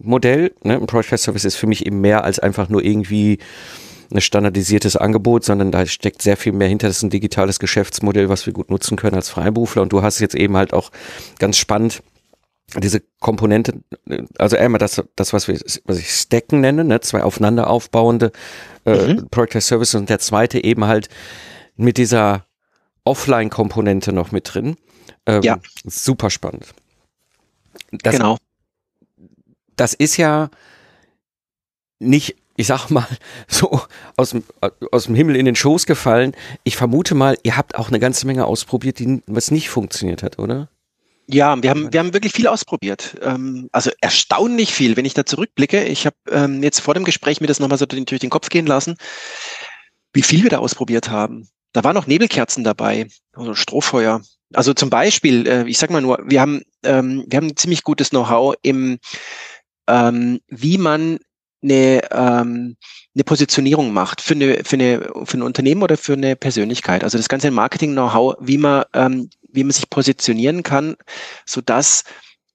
Modell. 0.00 0.52
Ne? 0.62 0.76
Ein 0.76 0.86
Project 0.86 1.20
Service 1.20 1.44
ist 1.44 1.56
für 1.56 1.66
mich 1.66 1.86
eben 1.86 2.00
mehr 2.00 2.24
als 2.24 2.38
einfach 2.38 2.68
nur 2.68 2.82
irgendwie 2.82 3.38
ein 4.12 4.20
standardisiertes 4.20 4.96
Angebot, 4.96 5.44
sondern 5.44 5.70
da 5.70 5.86
steckt 5.86 6.22
sehr 6.22 6.36
viel 6.36 6.52
mehr 6.52 6.68
hinter. 6.68 6.88
Das 6.88 6.98
ist 6.98 7.02
ein 7.02 7.10
digitales 7.10 7.58
Geschäftsmodell, 7.58 8.28
was 8.28 8.46
wir 8.46 8.52
gut 8.52 8.70
nutzen 8.70 8.96
können 8.96 9.16
als 9.16 9.28
Freiberufler. 9.28 9.82
Und 9.82 9.92
du 9.92 10.02
hast 10.02 10.20
jetzt 10.20 10.34
eben 10.34 10.56
halt 10.56 10.72
auch 10.72 10.90
ganz 11.38 11.56
spannend 11.56 12.02
diese 12.78 13.02
Komponente, 13.20 13.80
also 14.38 14.56
einmal 14.56 14.78
das, 14.78 15.02
das 15.16 15.32
was 15.32 15.48
wir, 15.48 15.60
was 15.84 15.98
ich 15.98 16.10
Stacken 16.10 16.60
nenne, 16.60 16.84
ne, 16.84 17.00
zwei 17.00 17.22
aufeinander 17.22 17.68
aufbauende 17.68 18.32
äh, 18.86 19.14
mhm. 19.14 19.28
Project 19.30 19.62
Services 19.62 19.94
und 19.94 20.08
der 20.08 20.18
zweite 20.18 20.62
eben 20.64 20.84
halt 20.84 21.08
mit 21.76 21.98
dieser 21.98 22.46
Offline-Komponente 23.04 24.12
noch 24.12 24.32
mit 24.32 24.54
drin. 24.54 24.76
Ähm, 25.26 25.42
ja. 25.42 25.58
Super 25.84 26.30
spannend. 26.30 26.74
Das, 27.92 28.16
genau. 28.16 28.38
Das 29.76 29.94
ist 29.94 30.16
ja 30.16 30.50
nicht 31.98 32.36
ich 32.56 32.66
sag 32.66 32.90
mal, 32.90 33.06
so 33.48 33.80
aus 34.16 34.30
dem, 34.30 34.44
aus 34.90 35.04
dem 35.04 35.14
Himmel 35.14 35.36
in 35.36 35.46
den 35.46 35.56
Schoß 35.56 35.86
gefallen. 35.86 36.32
Ich 36.62 36.76
vermute 36.76 37.14
mal, 37.14 37.36
ihr 37.42 37.56
habt 37.56 37.74
auch 37.76 37.88
eine 37.88 38.00
ganze 38.00 38.26
Menge 38.26 38.46
ausprobiert, 38.46 38.98
die, 38.98 39.22
was 39.26 39.50
nicht 39.50 39.70
funktioniert 39.70 40.22
hat, 40.22 40.38
oder? 40.38 40.68
Ja, 41.26 41.60
wir 41.62 41.70
haben, 41.70 41.90
wir 41.92 42.00
haben 42.00 42.12
wirklich 42.12 42.32
viel 42.32 42.46
ausprobiert. 42.46 43.16
Ähm, 43.22 43.68
also 43.72 43.90
erstaunlich 44.00 44.74
viel, 44.74 44.96
wenn 44.96 45.06
ich 45.06 45.14
da 45.14 45.24
zurückblicke. 45.24 45.84
Ich 45.84 46.04
habe 46.04 46.16
ähm, 46.30 46.62
jetzt 46.62 46.80
vor 46.80 46.94
dem 46.94 47.04
Gespräch 47.04 47.40
mir 47.40 47.46
das 47.46 47.60
nochmal 47.60 47.78
so 47.78 47.86
durch 47.86 48.20
den 48.20 48.30
Kopf 48.30 48.50
gehen 48.50 48.66
lassen, 48.66 48.96
wie 50.12 50.22
viel 50.22 50.42
wir 50.42 50.50
da 50.50 50.58
ausprobiert 50.58 51.08
haben. 51.08 51.48
Da 51.72 51.82
waren 51.82 51.94
noch 51.94 52.06
Nebelkerzen 52.06 52.62
dabei, 52.62 53.08
also 53.32 53.54
Strohfeuer. 53.54 54.20
Also 54.52 54.74
zum 54.74 54.90
Beispiel, 54.90 55.46
äh, 55.48 55.66
ich 55.66 55.78
sag 55.78 55.90
mal 55.90 56.02
nur, 56.02 56.20
wir 56.26 56.42
haben, 56.42 56.62
ähm, 56.84 57.24
wir 57.26 57.38
haben 57.38 57.48
ein 57.48 57.56
ziemlich 57.56 57.82
gutes 57.82 58.10
Know-how 58.10 58.54
im, 58.62 58.98
wie 59.86 60.78
man 60.78 61.18
eine, 61.64 62.02
ähm, 62.12 62.76
eine 63.14 63.24
Positionierung 63.24 63.92
macht 63.92 64.20
für 64.20 64.34
eine, 64.34 64.62
für 64.64 64.76
eine 64.76 65.00
für 65.24 65.38
ein 65.38 65.42
Unternehmen 65.42 65.82
oder 65.82 65.96
für 65.96 66.12
eine 66.12 66.36
Persönlichkeit. 66.36 67.02
Also 67.02 67.18
das 67.18 67.28
ganze 67.28 67.50
Marketing-Know-how, 67.50 68.36
wie 68.40 68.58
man 68.58 68.84
ähm, 68.92 69.30
wie 69.50 69.64
man 69.64 69.72
sich 69.72 69.88
positionieren 69.88 70.62
kann, 70.62 70.96
so 71.46 71.60
dass 71.60 72.04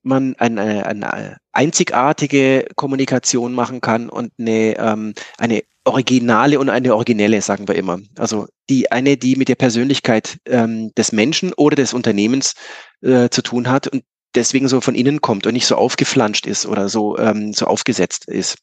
man 0.01 0.36
eine, 0.38 0.86
eine 0.86 1.38
einzigartige 1.51 2.68
Kommunikation 2.75 3.54
machen 3.54 3.82
kann 3.82 4.10
und 4.10 4.32
eine, 4.39 4.78
ähm, 4.78 5.13
eine 5.38 5.63
originale 5.86 6.60
und 6.60 6.70
eine 6.70 6.96
originelle, 6.96 7.42
sagen 7.42 7.68
wir 7.68 7.75
immer. 7.75 8.00
Also 8.18 8.48
die 8.70 8.92
eine, 8.92 9.18
die 9.18 9.36
mit 9.36 9.50
der 9.50 9.56
Persönlichkeit 9.56 10.38
ähm, 10.46 10.94
des 10.96 11.12
Menschen 11.12 11.54
oder 11.54 11.75
des 11.75 11.94
Unternehmens 11.94 12.54
äh, 13.01 13.30
zu 13.30 13.42
tun 13.42 13.70
hat 13.70 13.88
und 13.88 14.04
deswegen 14.39 14.67
so 14.67 14.81
von 14.81 14.96
innen 14.96 15.22
kommt 15.22 15.46
und 15.46 15.53
nicht 15.53 15.67
so 15.67 15.75
aufgeflanscht 15.75 16.48
ist 16.48 16.65
oder 16.65 16.89
so, 16.89 17.17
ähm, 17.17 17.53
so 17.53 17.65
aufgesetzt 17.65 18.27
ist. 18.27 18.58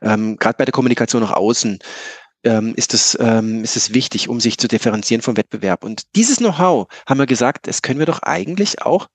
Ähm, 0.00 0.36
Gerade 0.36 0.56
bei 0.56 0.64
der 0.64 0.72
Kommunikation 0.72 1.22
nach 1.22 1.32
außen 1.32 1.78
ähm, 2.44 2.74
ist, 2.76 2.94
es, 2.94 3.16
ähm, 3.20 3.64
ist 3.64 3.76
es 3.76 3.92
wichtig, 3.92 4.28
um 4.28 4.40
sich 4.40 4.58
zu 4.58 4.68
differenzieren 4.68 5.22
vom 5.22 5.36
Wettbewerb. 5.36 5.84
Und 5.84 6.04
dieses 6.14 6.38
Know-how, 6.38 6.88
haben 7.06 7.18
wir 7.18 7.26
gesagt, 7.26 7.66
das 7.66 7.82
können 7.82 7.98
wir 7.98 8.06
doch 8.06 8.22
eigentlich 8.22 8.82
auch 8.82 9.08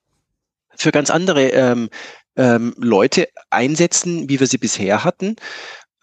für 0.76 0.92
ganz 0.92 1.10
andere 1.10 1.50
ähm, 1.50 1.90
ähm, 2.36 2.74
Leute 2.78 3.30
einsetzen, 3.50 4.30
wie 4.30 4.40
wir 4.40 4.48
sie 4.48 4.58
bisher 4.58 5.04
hatten. 5.04 5.36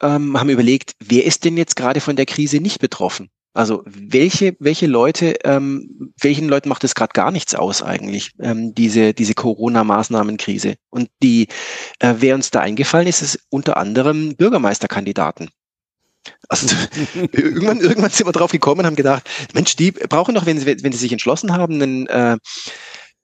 Ähm, 0.00 0.38
haben 0.38 0.48
überlegt, 0.48 0.94
wer 1.00 1.24
ist 1.24 1.44
denn 1.44 1.56
jetzt 1.56 1.76
gerade 1.76 2.00
von 2.00 2.16
der 2.16 2.26
Krise 2.26 2.58
nicht 2.58 2.80
betroffen? 2.80 3.30
Also 3.52 3.82
welche, 3.84 4.56
welche 4.60 4.86
Leute, 4.86 5.34
ähm, 5.44 6.12
welchen 6.20 6.48
Leuten 6.48 6.68
macht 6.68 6.84
es 6.84 6.94
gerade 6.94 7.12
gar 7.12 7.32
nichts 7.32 7.54
aus 7.54 7.82
eigentlich, 7.82 8.32
ähm, 8.38 8.74
diese, 8.74 9.12
diese 9.12 9.34
Corona-Maßnahmenkrise? 9.34 10.76
Und 10.88 11.10
die, 11.22 11.48
äh, 11.98 12.14
wer 12.18 12.36
uns 12.36 12.50
da 12.50 12.60
eingefallen 12.60 13.08
ist, 13.08 13.22
ist 13.22 13.40
unter 13.50 13.76
anderem 13.76 14.36
Bürgermeisterkandidaten. 14.36 15.50
Also 16.48 16.76
irgendwann, 17.32 17.80
irgendwann 17.80 18.10
sind 18.10 18.26
wir 18.26 18.32
drauf 18.32 18.52
gekommen 18.52 18.80
und 18.80 18.86
haben 18.86 18.96
gedacht, 18.96 19.28
Mensch, 19.52 19.74
die 19.74 19.90
brauchen 19.90 20.34
doch, 20.34 20.46
wenn 20.46 20.58
sie, 20.58 20.66
wenn 20.66 20.92
sie 20.92 20.98
sich 20.98 21.12
entschlossen 21.12 21.52
haben, 21.52 21.74
einen, 21.74 22.06
äh, 22.06 22.36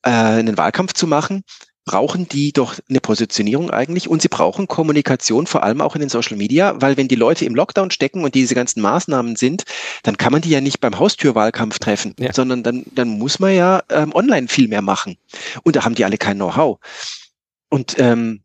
äh, 0.02 0.11
einen 0.11 0.56
Wahlkampf 0.56 0.95
zu 0.95 1.06
machen, 1.06 1.42
brauchen 1.87 2.28
die 2.28 2.52
doch 2.52 2.75
eine 2.90 3.00
Positionierung 3.00 3.71
eigentlich 3.71 4.09
und 4.09 4.21
sie 4.21 4.28
brauchen 4.28 4.66
Kommunikation, 4.66 5.47
vor 5.47 5.62
allem 5.62 5.81
auch 5.81 5.95
in 5.95 6.00
den 6.00 6.11
Social 6.11 6.37
Media, 6.37 6.75
weil 6.81 6.97
wenn 6.97 7.09
die 7.09 7.14
Leute 7.14 7.45
im 7.45 7.55
Lockdown 7.55 7.90
stecken 7.90 8.25
und 8.25 8.35
diese 8.35 8.55
ganzen 8.55 8.83
Maßnahmen 8.83 9.37
sind, 9.37 9.64
dann 10.02 10.19
kann 10.19 10.33
man 10.33 10.43
die 10.43 10.50
ja 10.50 10.61
nicht 10.61 10.81
beim 10.81 10.99
Haustürwahlkampf 10.99 11.78
treffen, 11.78 12.14
ja. 12.19 12.33
sondern 12.33 12.64
dann, 12.64 12.85
dann 12.95 13.09
muss 13.09 13.38
man 13.38 13.55
ja 13.55 13.83
ähm, 13.88 14.12
online 14.14 14.49
viel 14.49 14.69
mehr 14.69 14.83
machen. 14.83 15.16
Und 15.62 15.76
da 15.76 15.85
haben 15.85 15.95
die 15.95 16.05
alle 16.05 16.19
kein 16.19 16.37
Know-how. 16.37 16.78
Und 17.71 17.95
ähm, 17.99 18.43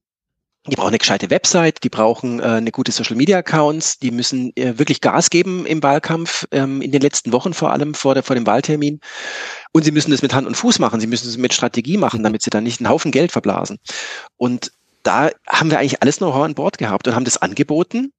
die 0.68 0.76
brauchen 0.76 0.90
eine 0.90 1.00
gescheite 1.00 1.32
Website, 1.32 1.84
die 1.84 1.90
brauchen 1.90 2.40
äh, 2.40 2.44
eine 2.44 2.72
gute 2.72 2.92
Social 2.92 3.16
Media 3.16 3.40
Accounts, 3.40 3.98
die 3.98 4.12
müssen 4.12 4.56
äh, 4.56 4.78
wirklich 4.78 5.02
Gas 5.02 5.32
geben 5.32 5.66
im 5.66 5.82
Wahlkampf, 5.82 6.48
ähm, 6.52 6.82
in 6.82 6.92
den 6.92 7.02
letzten 7.02 7.32
Wochen 7.32 7.54
vor 7.54 7.72
allem 7.72 7.96
vor, 7.96 8.14
der, 8.14 8.22
vor 8.22 8.36
dem 8.36 8.46
Wahltermin. 8.46 9.00
Und 9.72 9.84
sie 9.84 9.92
müssen 9.92 10.12
das 10.12 10.22
mit 10.22 10.36
Hand 10.36 10.46
und 10.46 10.56
Fuß 10.56 10.78
machen, 10.78 11.00
sie 11.00 11.08
müssen 11.08 11.28
es 11.28 11.38
mit 11.38 11.54
Strategie 11.54 11.98
machen, 11.98 12.20
mhm. 12.20 12.26
damit 12.26 12.44
sie 12.44 12.52
dann 12.52 12.64
nicht 12.64 12.80
einen 12.80 12.90
Haufen 12.90 13.12
Geld 13.12 13.32
verblasen. 13.32 13.80
Und 14.38 14.72
da 15.02 15.32
haben 15.48 15.72
wir 15.72 15.80
eigentlich 15.80 16.04
alles 16.04 16.18
Know-how 16.18 16.44
an 16.44 16.54
Bord 16.54 16.78
gehabt 16.78 17.08
und 17.08 17.16
haben 17.16 17.26
das 17.26 17.38
angeboten 17.38 18.14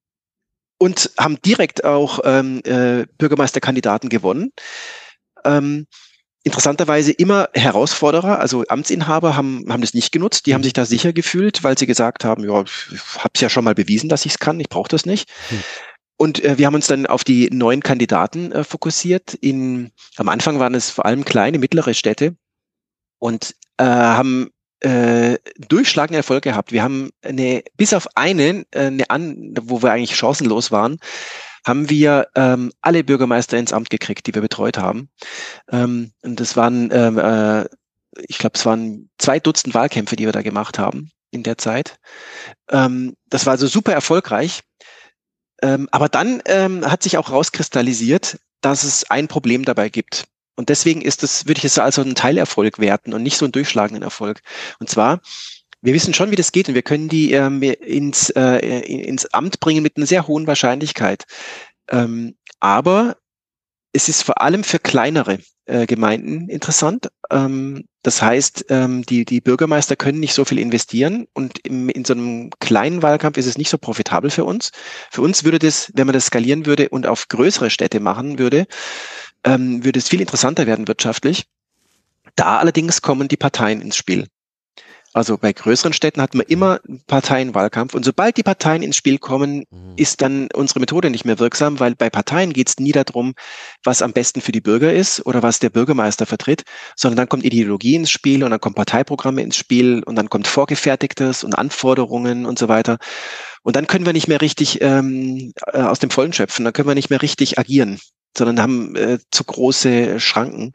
und 0.79 1.13
haben 1.17 1.41
direkt 1.43 1.85
auch 1.85 2.19
ähm, 2.25 2.61
äh, 2.65 3.07
Bürgermeisterkandidaten 3.19 4.09
gewonnen. 4.09 4.51
Ähm, 5.45 5.87
interessanterweise 6.45 7.13
immer 7.13 7.49
Herausforderer, 7.55 8.39
also 8.39 8.65
Amtsinhaber 8.69 9.37
haben, 9.37 9.65
haben 9.69 9.81
das 9.81 9.95
nicht 9.95 10.13
genutzt. 10.13 10.47
Die 10.47 10.55
haben 10.55 10.61
mhm. 10.61 10.65
sich 10.65 10.73
da 10.73 10.85
sicher 10.85 11.13
gefühlt, 11.13 11.63
weil 11.63 11.79
sie 11.79 11.87
gesagt 11.87 12.25
haben, 12.25 12.45
ja, 12.45 12.63
ich 12.63 13.01
habe 13.19 13.31
es 13.35 13.41
ja 13.41 13.49
schon 13.49 13.65
mal 13.65 13.75
bewiesen, 13.75 14.09
dass 14.09 14.27
ich 14.27 14.33
es 14.33 14.39
kann, 14.39 14.59
ich 14.59 14.69
brauche 14.69 14.89
das 14.89 15.07
nicht. 15.07 15.31
Hm. 15.49 15.63
Und 16.17 16.45
äh, 16.45 16.59
wir 16.59 16.67
haben 16.67 16.75
uns 16.75 16.87
dann 16.87 17.07
auf 17.07 17.25
die 17.25 17.49
neuen 17.51 17.83
Kandidaten 17.83 18.53
äh, 18.53 18.65
fokussiert. 18.65 19.35
In, 19.35 19.91
am 20.17 20.29
Anfang 20.29 20.59
waren 20.59 20.75
es 20.75 20.91
vor 20.91 21.07
allem 21.07 21.25
kleine, 21.25 21.59
mittlere 21.59 21.95
Städte 21.95 22.37
und 23.19 23.55
äh, 23.79 23.85
haben 23.85 24.51
äh, 24.81 25.39
durchschlagenden 25.69 26.19
Erfolg 26.19 26.43
gehabt. 26.43 26.73
Wir 26.73 26.83
haben 26.83 27.11
eine, 27.23 27.63
bis 27.77 27.95
auf 27.95 28.17
einen, 28.17 28.65
äh, 28.73 28.87
eine 28.87 29.11
an, 29.11 29.55
wo 29.63 29.83
wir 29.83 29.93
eigentlich 29.93 30.17
chancenlos 30.17 30.71
waren, 30.71 30.99
haben 31.65 31.89
wir 31.89 32.29
ähm, 32.35 32.73
alle 32.81 33.05
Bürgermeister 33.05 33.59
ins 33.59 33.73
Amt 33.73 33.91
gekriegt, 33.91 34.27
die 34.27 34.35
wir 34.35 34.43
betreut 34.43 34.79
haben. 34.79 35.09
Ähm, 35.71 36.13
und 36.23 36.41
das 36.41 36.57
waren, 36.57 36.91
ähm, 36.93 37.19
äh, 37.19 37.67
ich 38.29 38.39
glaube, 38.39 38.55
es 38.57 38.67
waren 38.67 39.11
zwei 39.19 39.41
Dutzend 39.41 39.75
Wahlkämpfe, 39.75 40.17
die 40.17 40.25
wir 40.25 40.33
da 40.33 40.43
gemacht 40.43 40.79
haben 40.79 41.11
in 41.31 41.43
der 41.43 41.59
Zeit. 41.59 41.97
Ähm, 42.71 43.15
das 43.29 43.47
war 43.47 43.53
also 43.53 43.67
super 43.67 43.93
erfolgreich. 43.93 44.63
Ähm, 45.63 45.89
aber 45.93 46.09
dann 46.09 46.43
ähm, 46.47 46.85
hat 46.91 47.03
sich 47.03 47.17
auch 47.17 47.31
rauskristallisiert, 47.31 48.39
dass 48.61 48.85
es 48.85 49.09
ein 49.11 49.29
Problem 49.29 49.65
dabei 49.65 49.89
gibt. 49.89 50.27
Und 50.57 50.69
deswegen 50.69 51.01
ist 51.01 51.23
das, 51.23 51.47
würde 51.47 51.59
ich 51.59 51.65
es 51.65 51.79
als 51.79 51.95
so 51.95 52.03
einen 52.03 52.15
Teilerfolg 52.15 52.79
werten 52.79 53.15
und 53.15 53.23
nicht 53.23 53.39
so 53.39 53.47
einen 53.47 53.53
durchschlagenden 53.53 54.03
Erfolg. 54.03 54.43
Und 54.81 54.91
zwar, 54.91 55.21
wir 55.83 55.95
wissen 55.95 56.15
schon, 56.15 56.31
wie 56.31 56.37
das 56.37 56.53
geht 56.53 56.69
und 56.69 56.75
wir 56.75 56.83
können 56.83 57.09
die 57.09 57.33
ähm, 57.33 57.61
ins, 57.63 58.31
äh, 58.31 58.59
ins 58.81 59.27
Amt 59.27 59.61
bringen 59.61 59.83
mit 59.83 59.97
einer 59.97 60.07
sehr 60.07 60.27
hohen 60.29 60.47
Wahrscheinlichkeit. 60.47 61.25
Ähm, 61.91 62.37
aber 62.61 63.17
es 63.93 64.09
ist 64.09 64.23
vor 64.23 64.41
allem 64.41 64.65
für 64.65 64.79
kleinere 64.79 65.39
äh, 65.67 65.87
Gemeinden 65.87 66.49
interessant. 66.49 67.09
Ähm, 67.31 67.85
das 68.03 68.23
heißt, 68.23 68.67
ähm, 68.69 69.05
die, 69.05 69.25
die 69.25 69.41
Bürgermeister 69.41 69.97
können 69.97 70.21
nicht 70.21 70.35
so 70.35 70.45
viel 70.45 70.59
investieren 70.59 71.27
und 71.35 71.59
im, 71.67 71.89
in 71.89 72.05
so 72.05 72.15
einem 72.15 72.51
kleinen 72.61 73.03
Wahlkampf 73.03 73.37
ist 73.37 73.47
es 73.47 73.59
nicht 73.59 73.71
so 73.71 73.79
profitabel 73.79 74.31
für 74.31 74.45
uns. 74.45 74.71
Für 75.11 75.23
uns 75.23 75.45
würde 75.45 75.59
das, 75.59 75.91
wenn 75.95 76.07
man 76.07 76.15
das 76.15 76.27
skalieren 76.27 76.65
würde 76.65 76.89
und 76.89 77.07
auf 77.07 77.29
größere 77.29 77.71
Städte 77.71 78.01
machen 78.01 78.39
würde, 78.39 78.67
ähm, 79.45 79.85
würde 79.85 79.99
es 79.99 80.09
viel 80.09 80.21
interessanter 80.21 80.67
werden 80.67 80.89
wirtschaftlich. 80.89 81.45
Da 82.37 82.59
allerdings 82.59 83.03
kommen 83.03 83.29
die 83.29 83.37
Parteien 83.37 83.81
ins 83.81 83.97
Spiel. 83.97 84.27
Also 85.15 85.37
bei 85.37 85.53
größeren 85.53 85.93
Städten 85.93 86.23
hat 86.23 86.35
man 86.35 86.47
immer 86.47 86.81
Parteienwahlkampf 87.07 87.95
und 87.95 88.03
sobald 88.05 88.39
die 88.39 88.43
Parteien 88.43 88.83
ins 88.83 88.97
Spiel 88.97 89.19
kommen, 89.19 89.65
mhm. 89.71 89.93
ist 89.97 90.23
dann 90.23 90.49
unsere 90.55 90.81
Methode 90.81 91.11
nicht 91.11 91.27
mehr 91.27 91.39
wirksam, 91.39 91.81
weil 91.81 91.95
bei 91.95 92.09
Parteien 92.09 92.55
geht 92.55 92.71
es 92.71 92.79
nie 92.79 92.93
darum, 92.93 93.35
was 93.85 94.01
am 94.01 94.15
besten 94.15 94.41
für 94.41 94.53
die 94.53 94.63
Bürger 94.63 94.93
ist 94.93 95.27
oder 95.27 95.43
was 95.43 95.59
der 95.59 95.69
Bürgermeister 95.69 96.25
vertritt, 96.25 96.65
sondern 96.97 97.17
dann 97.17 97.29
kommt 97.29 97.45
Ideologie 97.45 97.97
ins 97.97 98.11
Spiel 98.11 98.43
und 98.43 98.51
dann 98.51 98.61
kommen 98.61 98.75
Parteiprogramme 98.75 99.43
ins 99.43 99.57
Spiel 99.57 100.03
und 100.03 100.17
dann 100.17 100.31
kommt 100.31 100.47
Vorgefertigtes 100.47 101.45
und 101.45 101.59
Anforderungen 101.59 102.47
und 102.47 102.59
so 102.59 102.69
weiter. 102.69 102.97
Und 103.63 103.77
dann 103.77 103.87
können 103.87 104.07
wir 104.07 104.15
nicht 104.15 104.29
mehr 104.29 104.41
richtig 104.41 104.81
ähm, 104.81 105.53
äh, 105.73 105.83
aus 105.83 105.99
dem 105.99 106.11
Vollen 106.11 106.33
schöpfen, 106.33 106.65
dann 106.65 106.73
können 106.73 106.89
wir 106.89 106.95
nicht 106.95 107.11
mehr 107.11 107.23
richtig 107.23 107.59
agieren, 107.59 108.01
sondern 108.37 108.63
haben 108.63 108.97
äh, 108.97 109.19
zu 109.31 109.45
große 109.45 110.21
Schranken 110.21 110.73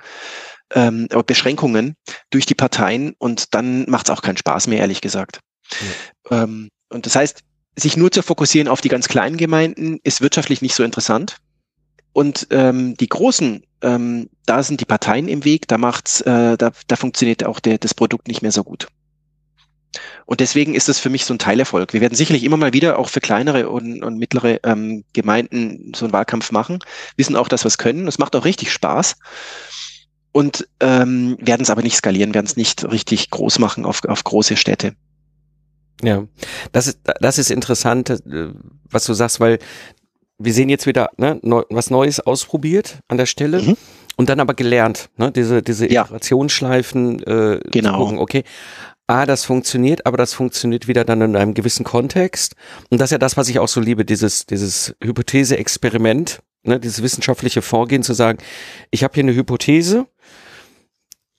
ähm, 0.74 1.08
Beschränkungen 1.26 1.96
durch 2.30 2.46
die 2.46 2.56
Parteien 2.56 3.16
und 3.18 3.54
dann 3.54 3.90
macht 3.90 4.10
es 4.10 4.16
auch 4.16 4.22
keinen 4.22 4.38
Spaß 4.38 4.68
mehr, 4.68 4.80
ehrlich 4.80 5.02
gesagt. 5.02 5.40
Ja. 6.30 6.44
Ähm, 6.44 6.70
und 6.90 7.06
das 7.06 7.16
heißt, 7.16 7.42
sich 7.76 7.96
nur 7.98 8.12
zu 8.12 8.24
fokussieren 8.24 8.68
auf 8.68 8.82
die 8.82 8.90
ganz 8.90 9.08
kleinen 9.08 9.38
Gemeinden 9.38 10.00
ist 10.04 10.22
wirtschaftlich 10.22 10.62
nicht 10.62 10.76
so 10.76 10.84
interessant. 10.84 11.38
Und 12.12 12.48
ähm, 12.50 12.96
die 12.98 13.10
großen, 13.10 13.64
ähm, 13.82 14.30
da 14.46 14.64
sind 14.64 14.82
die 14.82 14.86
Parteien 14.86 15.28
im 15.28 15.46
Weg, 15.46 15.68
da 15.68 15.78
macht's, 15.78 16.22
äh, 16.22 16.58
da, 16.58 16.72
da 16.88 16.96
funktioniert 16.96 17.46
auch 17.46 17.60
der, 17.60 17.78
das 17.78 17.94
Produkt 17.94 18.28
nicht 18.28 18.42
mehr 18.42 18.52
so 18.52 18.64
gut. 18.64 18.88
Und 20.26 20.40
deswegen 20.40 20.74
ist 20.74 20.90
das 20.90 21.00
für 21.00 21.10
mich 21.10 21.26
so 21.26 21.34
ein 21.34 21.40
Teilerfolg. 21.40 21.94
Wir 21.94 22.02
werden 22.02 22.16
sicherlich 22.16 22.44
immer 22.44 22.58
mal 22.58 22.74
wieder 22.74 23.00
auch 23.00 23.10
für 23.10 23.22
kleinere 23.22 23.70
und, 23.70 24.04
und 24.04 24.18
mittlere 24.18 24.60
ähm, 24.64 25.04
Gemeinden 25.14 25.94
so 25.96 26.06
einen 26.06 26.14
Wahlkampf 26.14 26.52
machen, 26.52 26.80
wissen 27.16 27.36
auch, 27.36 27.48
dass 27.48 27.64
wir 27.64 27.70
es 27.70 27.78
können. 27.78 28.08
Es 28.08 28.18
macht 28.18 28.36
auch 28.36 28.46
richtig 28.46 28.72
Spaß 28.72 29.16
und 30.32 30.68
ähm, 30.80 31.38
werden 31.40 31.64
es 31.64 31.70
aber 31.70 31.82
nicht 31.82 31.96
skalieren, 31.96 32.34
werden 32.34 32.46
es 32.46 32.58
nicht 32.58 32.90
richtig 32.92 33.30
groß 33.30 33.60
machen 33.60 33.86
auf, 33.86 34.04
auf 34.06 34.24
große 34.24 34.58
Städte. 34.58 34.94
Ja, 36.04 36.26
das 36.72 36.88
ist, 36.88 37.00
das 37.20 37.38
ist 37.38 37.50
interessant, 37.50 38.10
äh, 38.10 38.20
was 38.90 39.06
du 39.06 39.14
sagst, 39.14 39.40
weil 39.40 39.60
wir 40.38 40.54
sehen 40.54 40.70
jetzt 40.70 40.86
wieder 40.86 41.10
ne, 41.18 41.40
neu, 41.42 41.64
was 41.70 41.90
Neues 41.90 42.20
ausprobiert 42.20 43.00
an 43.08 43.18
der 43.18 43.26
Stelle 43.26 43.62
mhm. 43.62 43.78
und 44.16 44.30
dann 44.30 44.40
aber 44.40 44.54
gelernt, 44.54 45.10
ne, 45.18 45.32
diese, 45.32 45.64
diese 45.64 45.92
ja. 45.92 46.04
Iterationsschleifen 46.04 47.24
äh, 47.24 47.60
genau. 47.72 47.98
Gucken, 47.98 48.20
okay. 48.20 48.44
Ah, 49.10 49.26
das 49.26 49.46
funktioniert, 49.46 50.06
aber 50.06 50.18
das 50.18 50.34
funktioniert 50.34 50.90
wieder 50.90 51.06
dann 51.06 51.22
in 51.22 51.38
einem 51.38 51.54
gewissen 51.54 51.86
Kontext. 51.86 52.56
Und 52.90 53.00
das 53.00 53.08
ist 53.08 53.14
ja 53.14 53.18
das, 53.18 53.38
was 53.38 53.48
ich 53.48 53.58
auch 53.58 53.70
so 53.70 53.80
liebe, 53.80 54.04
dieses, 54.04 54.46
dieses 54.46 54.96
Hypothese-Experiment, 55.02 56.42
ne, 56.64 56.80
dieses 56.80 57.02
wissenschaftliche 57.02 57.62
Vorgehen 57.62 58.04
zu 58.04 58.14
sagen, 58.14 58.40
ich 58.92 59.04
habe 59.04 59.14
hier 59.14 59.24
eine 59.24 59.36
Hypothese, 59.36 60.08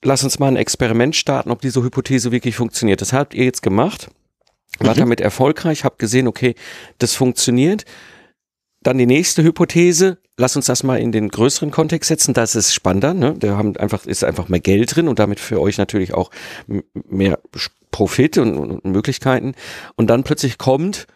lass 0.02 0.24
uns 0.24 0.38
mal 0.38 0.48
ein 0.48 0.57
Experiment 0.57 1.16
starten, 1.16 1.50
ob 1.50 1.61
diese 1.61 1.83
Hypothese 1.83 2.33
wirklich 2.33 2.57
funktioniert. 2.57 3.00
Das 3.00 3.12
habt 3.12 3.35
ihr 3.35 3.44
jetzt 3.44 3.62
gemacht, 3.62 4.09
wart 4.78 4.96
mhm. 4.96 5.00
damit 5.00 5.20
erfolgreich, 5.20 5.85
habt 5.85 5.98
gesehen, 5.98 6.28
okay, 6.28 6.54
das 6.98 7.14
funktioniert. 7.14 7.85
Dann 8.81 8.96
die 8.96 9.07
nächste 9.07 9.42
Hypothese, 9.42 10.18
lass 10.37 10.54
uns 10.54 10.66
das 10.66 10.85
mal 10.85 11.00
in 11.00 11.11
den 11.11 11.31
größeren 11.31 11.72
Kontext 11.72 12.09
setzen, 12.09 12.33
das 12.33 12.54
ist 12.54 12.72
spannender, 12.72 13.12
ne? 13.12 13.35
Da 13.37 13.57
haben 13.57 13.76
einfach, 13.76 14.07
ist 14.07 14.22
einfach 14.22 14.48
mehr 14.48 14.61
Geld 14.61 14.94
drin 14.94 15.09
und 15.09 15.18
damit 15.18 15.40
für 15.40 15.61
euch 15.61 15.78
natürlich 15.78 16.14
auch 16.14 16.31
mehr 16.92 17.40
Profit 17.90 18.38
und, 18.38 18.57
und 18.57 18.85
Möglichkeiten. 18.85 19.54
Und 19.96 20.09
dann 20.09 20.22
plötzlich 20.22 20.59
kommt 20.59 21.09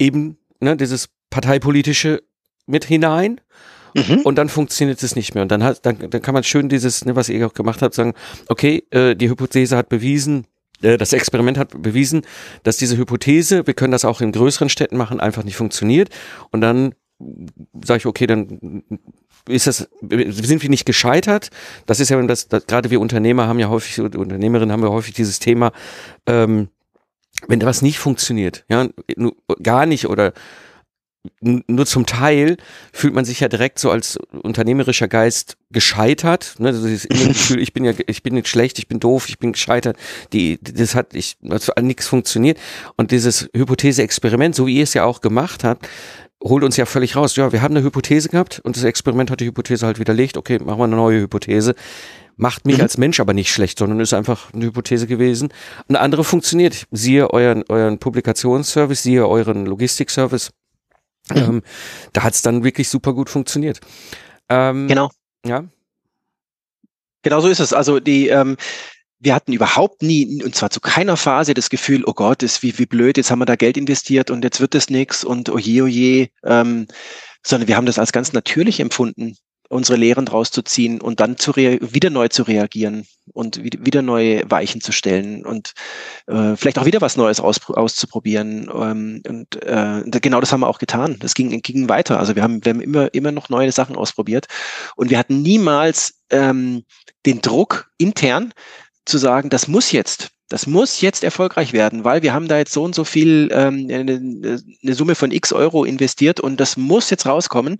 eben 0.00 0.38
ne, 0.58 0.76
dieses 0.76 1.10
parteipolitische 1.30 2.24
mit 2.66 2.84
hinein. 2.84 3.40
Mhm. 3.94 4.20
Und 4.24 4.36
dann 4.36 4.48
funktioniert 4.48 5.02
es 5.02 5.14
nicht 5.14 5.34
mehr. 5.34 5.42
Und 5.42 5.52
dann, 5.52 5.62
hat, 5.62 5.86
dann, 5.86 6.10
dann 6.10 6.22
kann 6.22 6.34
man 6.34 6.42
schön 6.42 6.68
dieses, 6.68 7.04
ne, 7.04 7.14
was 7.14 7.28
ihr 7.28 7.46
auch 7.46 7.54
gemacht 7.54 7.80
habt, 7.80 7.94
sagen, 7.94 8.14
okay, 8.48 8.84
äh, 8.90 9.14
die 9.14 9.28
Hypothese 9.28 9.76
hat 9.76 9.88
bewiesen, 9.88 10.46
äh, 10.82 10.98
das 10.98 11.12
Experiment 11.12 11.58
hat 11.58 11.80
bewiesen, 11.80 12.22
dass 12.64 12.76
diese 12.76 12.96
Hypothese, 12.96 13.66
wir 13.66 13.74
können 13.74 13.92
das 13.92 14.04
auch 14.04 14.20
in 14.20 14.32
größeren 14.32 14.68
Städten 14.68 14.96
machen, 14.96 15.20
einfach 15.20 15.44
nicht 15.44 15.56
funktioniert. 15.56 16.10
Und 16.50 16.60
dann 16.60 16.94
sage 17.84 17.98
ich, 17.98 18.06
okay, 18.06 18.26
dann 18.26 18.82
ist 19.48 19.66
das, 19.66 19.88
sind 20.00 20.62
wir 20.62 20.70
nicht 20.70 20.86
gescheitert? 20.86 21.50
Das 21.86 22.00
ist 22.00 22.08
ja, 22.08 22.20
das, 22.22 22.48
das 22.48 22.66
gerade 22.66 22.90
wir 22.90 23.00
Unternehmer 23.00 23.46
haben 23.46 23.58
ja 23.58 23.68
häufig, 23.68 24.00
Unternehmerinnen 24.00 24.72
haben 24.72 24.82
ja 24.82 24.88
häufig 24.88 25.14
dieses 25.14 25.38
Thema, 25.38 25.72
ähm, 26.26 26.68
wenn 27.46 27.60
da 27.60 27.66
was 27.66 27.82
nicht 27.82 27.98
funktioniert, 27.98 28.64
ja, 28.68 28.88
gar 29.62 29.86
nicht 29.86 30.08
oder 30.08 30.32
nur 31.40 31.86
zum 31.86 32.04
Teil 32.06 32.56
fühlt 32.92 33.14
man 33.14 33.24
sich 33.24 33.40
ja 33.40 33.48
direkt 33.48 33.78
so 33.78 33.90
als 33.90 34.18
unternehmerischer 34.42 35.08
Geist 35.08 35.56
gescheitert. 35.70 36.56
Ne? 36.58 36.72
Das 36.72 36.82
ist 36.82 37.06
immer 37.06 37.28
Gefühl, 37.28 37.60
ich 37.60 37.72
bin 37.72 37.84
ja, 37.84 37.92
ich 38.06 38.22
bin 38.22 38.34
nicht 38.34 38.48
schlecht, 38.48 38.78
ich 38.78 38.88
bin 38.88 39.00
doof, 39.00 39.28
ich 39.28 39.38
bin 39.38 39.52
gescheitert. 39.52 39.96
Die, 40.32 40.58
das 40.60 40.94
hat, 40.94 41.14
ich, 41.14 41.36
also 41.48 41.72
nichts 41.80 42.06
funktioniert. 42.06 42.58
Und 42.96 43.10
dieses 43.10 43.48
Hypothese-Experiment, 43.54 44.54
so 44.54 44.66
wie 44.66 44.76
ihr 44.76 44.82
es 44.82 44.94
ja 44.94 45.04
auch 45.04 45.22
gemacht 45.22 45.64
habt, 45.64 45.88
holt 46.42 46.62
uns 46.62 46.76
ja 46.76 46.84
völlig 46.86 47.16
raus. 47.16 47.36
Ja, 47.36 47.52
wir 47.52 47.62
haben 47.62 47.74
eine 47.74 47.84
Hypothese 47.84 48.28
gehabt 48.28 48.60
und 48.62 48.76
das 48.76 48.84
Experiment 48.84 49.30
hat 49.30 49.40
die 49.40 49.46
Hypothese 49.46 49.86
halt 49.86 49.98
widerlegt. 49.98 50.36
Okay, 50.36 50.58
machen 50.58 50.78
wir 50.78 50.84
eine 50.84 50.96
neue 50.96 51.20
Hypothese. 51.20 51.74
Macht 52.36 52.66
mich 52.66 52.78
mhm. 52.78 52.82
als 52.82 52.98
Mensch 52.98 53.20
aber 53.20 53.32
nicht 53.32 53.52
schlecht, 53.52 53.78
sondern 53.78 54.00
ist 54.00 54.12
einfach 54.12 54.52
eine 54.52 54.66
Hypothese 54.66 55.06
gewesen. 55.06 55.50
Eine 55.88 56.00
andere 56.00 56.24
funktioniert. 56.24 56.86
Siehe 56.90 57.30
euren, 57.30 57.64
euren 57.68 57.98
Publikationsservice, 57.98 59.02
siehe 59.02 59.26
euren 59.26 59.66
Logistikservice. 59.66 60.50
Mhm. 61.30 61.36
Ähm, 61.36 61.62
da 62.12 62.22
hat 62.22 62.34
es 62.34 62.42
dann 62.42 62.64
wirklich 62.64 62.88
super 62.88 63.12
gut 63.14 63.30
funktioniert. 63.30 63.80
Ähm, 64.48 64.88
genau. 64.88 65.10
Ja. 65.44 65.64
Genau 67.22 67.40
so 67.40 67.48
ist 67.48 67.60
es. 67.60 67.72
Also 67.72 68.00
die, 68.00 68.28
ähm, 68.28 68.56
wir 69.18 69.34
hatten 69.34 69.52
überhaupt 69.52 70.02
nie, 70.02 70.42
und 70.44 70.54
zwar 70.54 70.70
zu 70.70 70.80
keiner 70.80 71.16
Phase, 71.16 71.54
das 71.54 71.70
Gefühl, 71.70 72.04
oh 72.04 72.12
Gott, 72.12 72.42
ist 72.42 72.62
wie, 72.62 72.78
wie 72.78 72.86
blöd, 72.86 73.16
jetzt 73.16 73.30
haben 73.30 73.38
wir 73.38 73.46
da 73.46 73.56
Geld 73.56 73.76
investiert 73.76 74.30
und 74.30 74.44
jetzt 74.44 74.60
wird 74.60 74.74
es 74.74 74.90
nichts 74.90 75.24
und 75.24 75.48
oje, 75.48 75.84
oje, 75.84 76.28
ähm, 76.44 76.86
sondern 77.42 77.68
wir 77.68 77.76
haben 77.76 77.86
das 77.86 77.98
als 77.98 78.12
ganz 78.12 78.32
natürlich 78.34 78.80
empfunden, 78.80 79.36
unsere 79.68 79.98
Lehren 79.98 80.26
draus 80.26 80.50
zu 80.50 80.62
ziehen 80.62 81.00
und 81.00 81.20
dann 81.20 81.36
zu 81.36 81.56
wieder 81.56 82.10
neu 82.10 82.28
zu 82.28 82.42
reagieren 82.42 83.06
und 83.32 83.62
wieder 83.62 84.02
neue 84.02 84.42
Weichen 84.50 84.80
zu 84.80 84.92
stellen 84.92 85.44
und 85.46 85.72
äh, 86.26 86.56
vielleicht 86.56 86.78
auch 86.78 86.84
wieder 86.84 87.00
was 87.00 87.16
Neues 87.16 87.40
aus 87.40 87.60
auszuprobieren. 87.70 88.70
Ähm, 88.72 89.22
und 89.26 89.62
äh, 89.62 90.02
genau 90.20 90.40
das 90.40 90.52
haben 90.52 90.60
wir 90.60 90.68
auch 90.68 90.78
getan. 90.78 91.16
Das 91.20 91.34
ging, 91.34 91.60
ging 91.62 91.88
weiter. 91.88 92.18
Also 92.18 92.36
wir 92.36 92.42
haben, 92.42 92.64
wir 92.64 92.70
haben 92.70 92.80
immer, 92.80 93.12
immer 93.14 93.32
noch 93.32 93.48
neue 93.48 93.72
Sachen 93.72 93.96
ausprobiert 93.96 94.46
und 94.96 95.10
wir 95.10 95.18
hatten 95.18 95.42
niemals 95.42 96.20
ähm, 96.30 96.84
den 97.24 97.40
Druck 97.40 97.90
intern 97.98 98.52
zu 99.06 99.18
sagen, 99.18 99.50
das 99.50 99.68
muss 99.68 99.92
jetzt. 99.92 100.30
Das 100.50 100.66
muss 100.66 101.00
jetzt 101.00 101.24
erfolgreich 101.24 101.72
werden, 101.72 102.04
weil 102.04 102.22
wir 102.22 102.34
haben 102.34 102.48
da 102.48 102.58
jetzt 102.58 102.72
so 102.72 102.84
und 102.84 102.94
so 102.94 103.04
viel 103.04 103.48
ähm, 103.50 103.88
eine, 103.90 104.60
eine 104.82 104.94
Summe 104.94 105.14
von 105.14 105.32
x 105.32 105.52
Euro 105.52 105.84
investiert 105.84 106.38
und 106.38 106.60
das 106.60 106.76
muss 106.76 107.08
jetzt 107.08 107.24
rauskommen. 107.24 107.78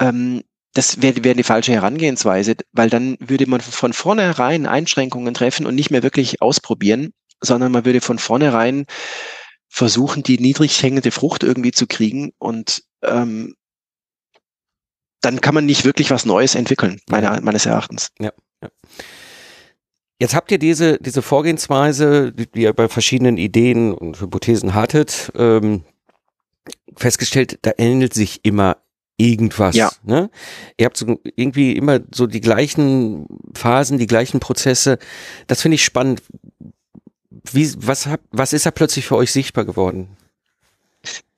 Ähm, 0.00 0.42
das 0.74 1.02
wäre 1.02 1.22
wär 1.24 1.34
die 1.34 1.42
falsche 1.42 1.72
Herangehensweise, 1.72 2.56
weil 2.72 2.88
dann 2.88 3.16
würde 3.20 3.46
man 3.46 3.60
von 3.60 3.92
vornherein 3.92 4.66
Einschränkungen 4.66 5.34
treffen 5.34 5.66
und 5.66 5.74
nicht 5.74 5.90
mehr 5.90 6.02
wirklich 6.02 6.40
ausprobieren, 6.40 7.12
sondern 7.40 7.72
man 7.72 7.84
würde 7.84 8.00
von 8.00 8.18
vornherein 8.18 8.86
versuchen, 9.68 10.22
die 10.22 10.38
niedrig 10.38 10.82
hängende 10.82 11.10
Frucht 11.10 11.42
irgendwie 11.42 11.72
zu 11.72 11.86
kriegen 11.86 12.32
und 12.38 12.84
ähm, 13.02 13.54
dann 15.20 15.40
kann 15.40 15.54
man 15.54 15.66
nicht 15.66 15.84
wirklich 15.84 16.10
was 16.10 16.26
Neues 16.26 16.54
entwickeln, 16.54 17.00
meiner, 17.08 17.40
meines 17.40 17.64
Erachtens. 17.64 18.10
Ja, 18.18 18.32
ja. 18.62 18.68
Jetzt 20.18 20.34
habt 20.34 20.52
ihr 20.52 20.58
diese, 20.58 20.98
diese 20.98 21.22
Vorgehensweise, 21.22 22.32
die, 22.32 22.50
die 22.50 22.62
ihr 22.62 22.72
bei 22.72 22.88
verschiedenen 22.88 23.38
Ideen 23.38 23.92
und 23.92 24.20
Hypothesen 24.20 24.74
hattet, 24.74 25.32
ähm, 25.34 25.84
festgestellt, 26.96 27.58
da 27.62 27.72
ähnelt 27.76 28.14
sich 28.14 28.44
immer 28.44 28.76
irgendwas. 29.16 29.76
Ja. 29.76 29.90
Ne? 30.02 30.30
Ihr 30.76 30.86
habt 30.86 30.96
so 30.96 31.20
irgendwie 31.36 31.72
immer 31.72 32.00
so 32.12 32.26
die 32.26 32.40
gleichen 32.40 33.26
Phasen, 33.54 33.98
die 33.98 34.06
gleichen 34.06 34.40
Prozesse. 34.40 34.98
Das 35.46 35.62
finde 35.62 35.76
ich 35.76 35.84
spannend. 35.84 36.22
Wie, 37.50 37.72
was, 37.78 38.06
hab, 38.06 38.20
was 38.30 38.52
ist 38.52 38.66
da 38.66 38.70
plötzlich 38.70 39.06
für 39.06 39.16
euch 39.16 39.32
sichtbar 39.32 39.64
geworden? 39.64 40.16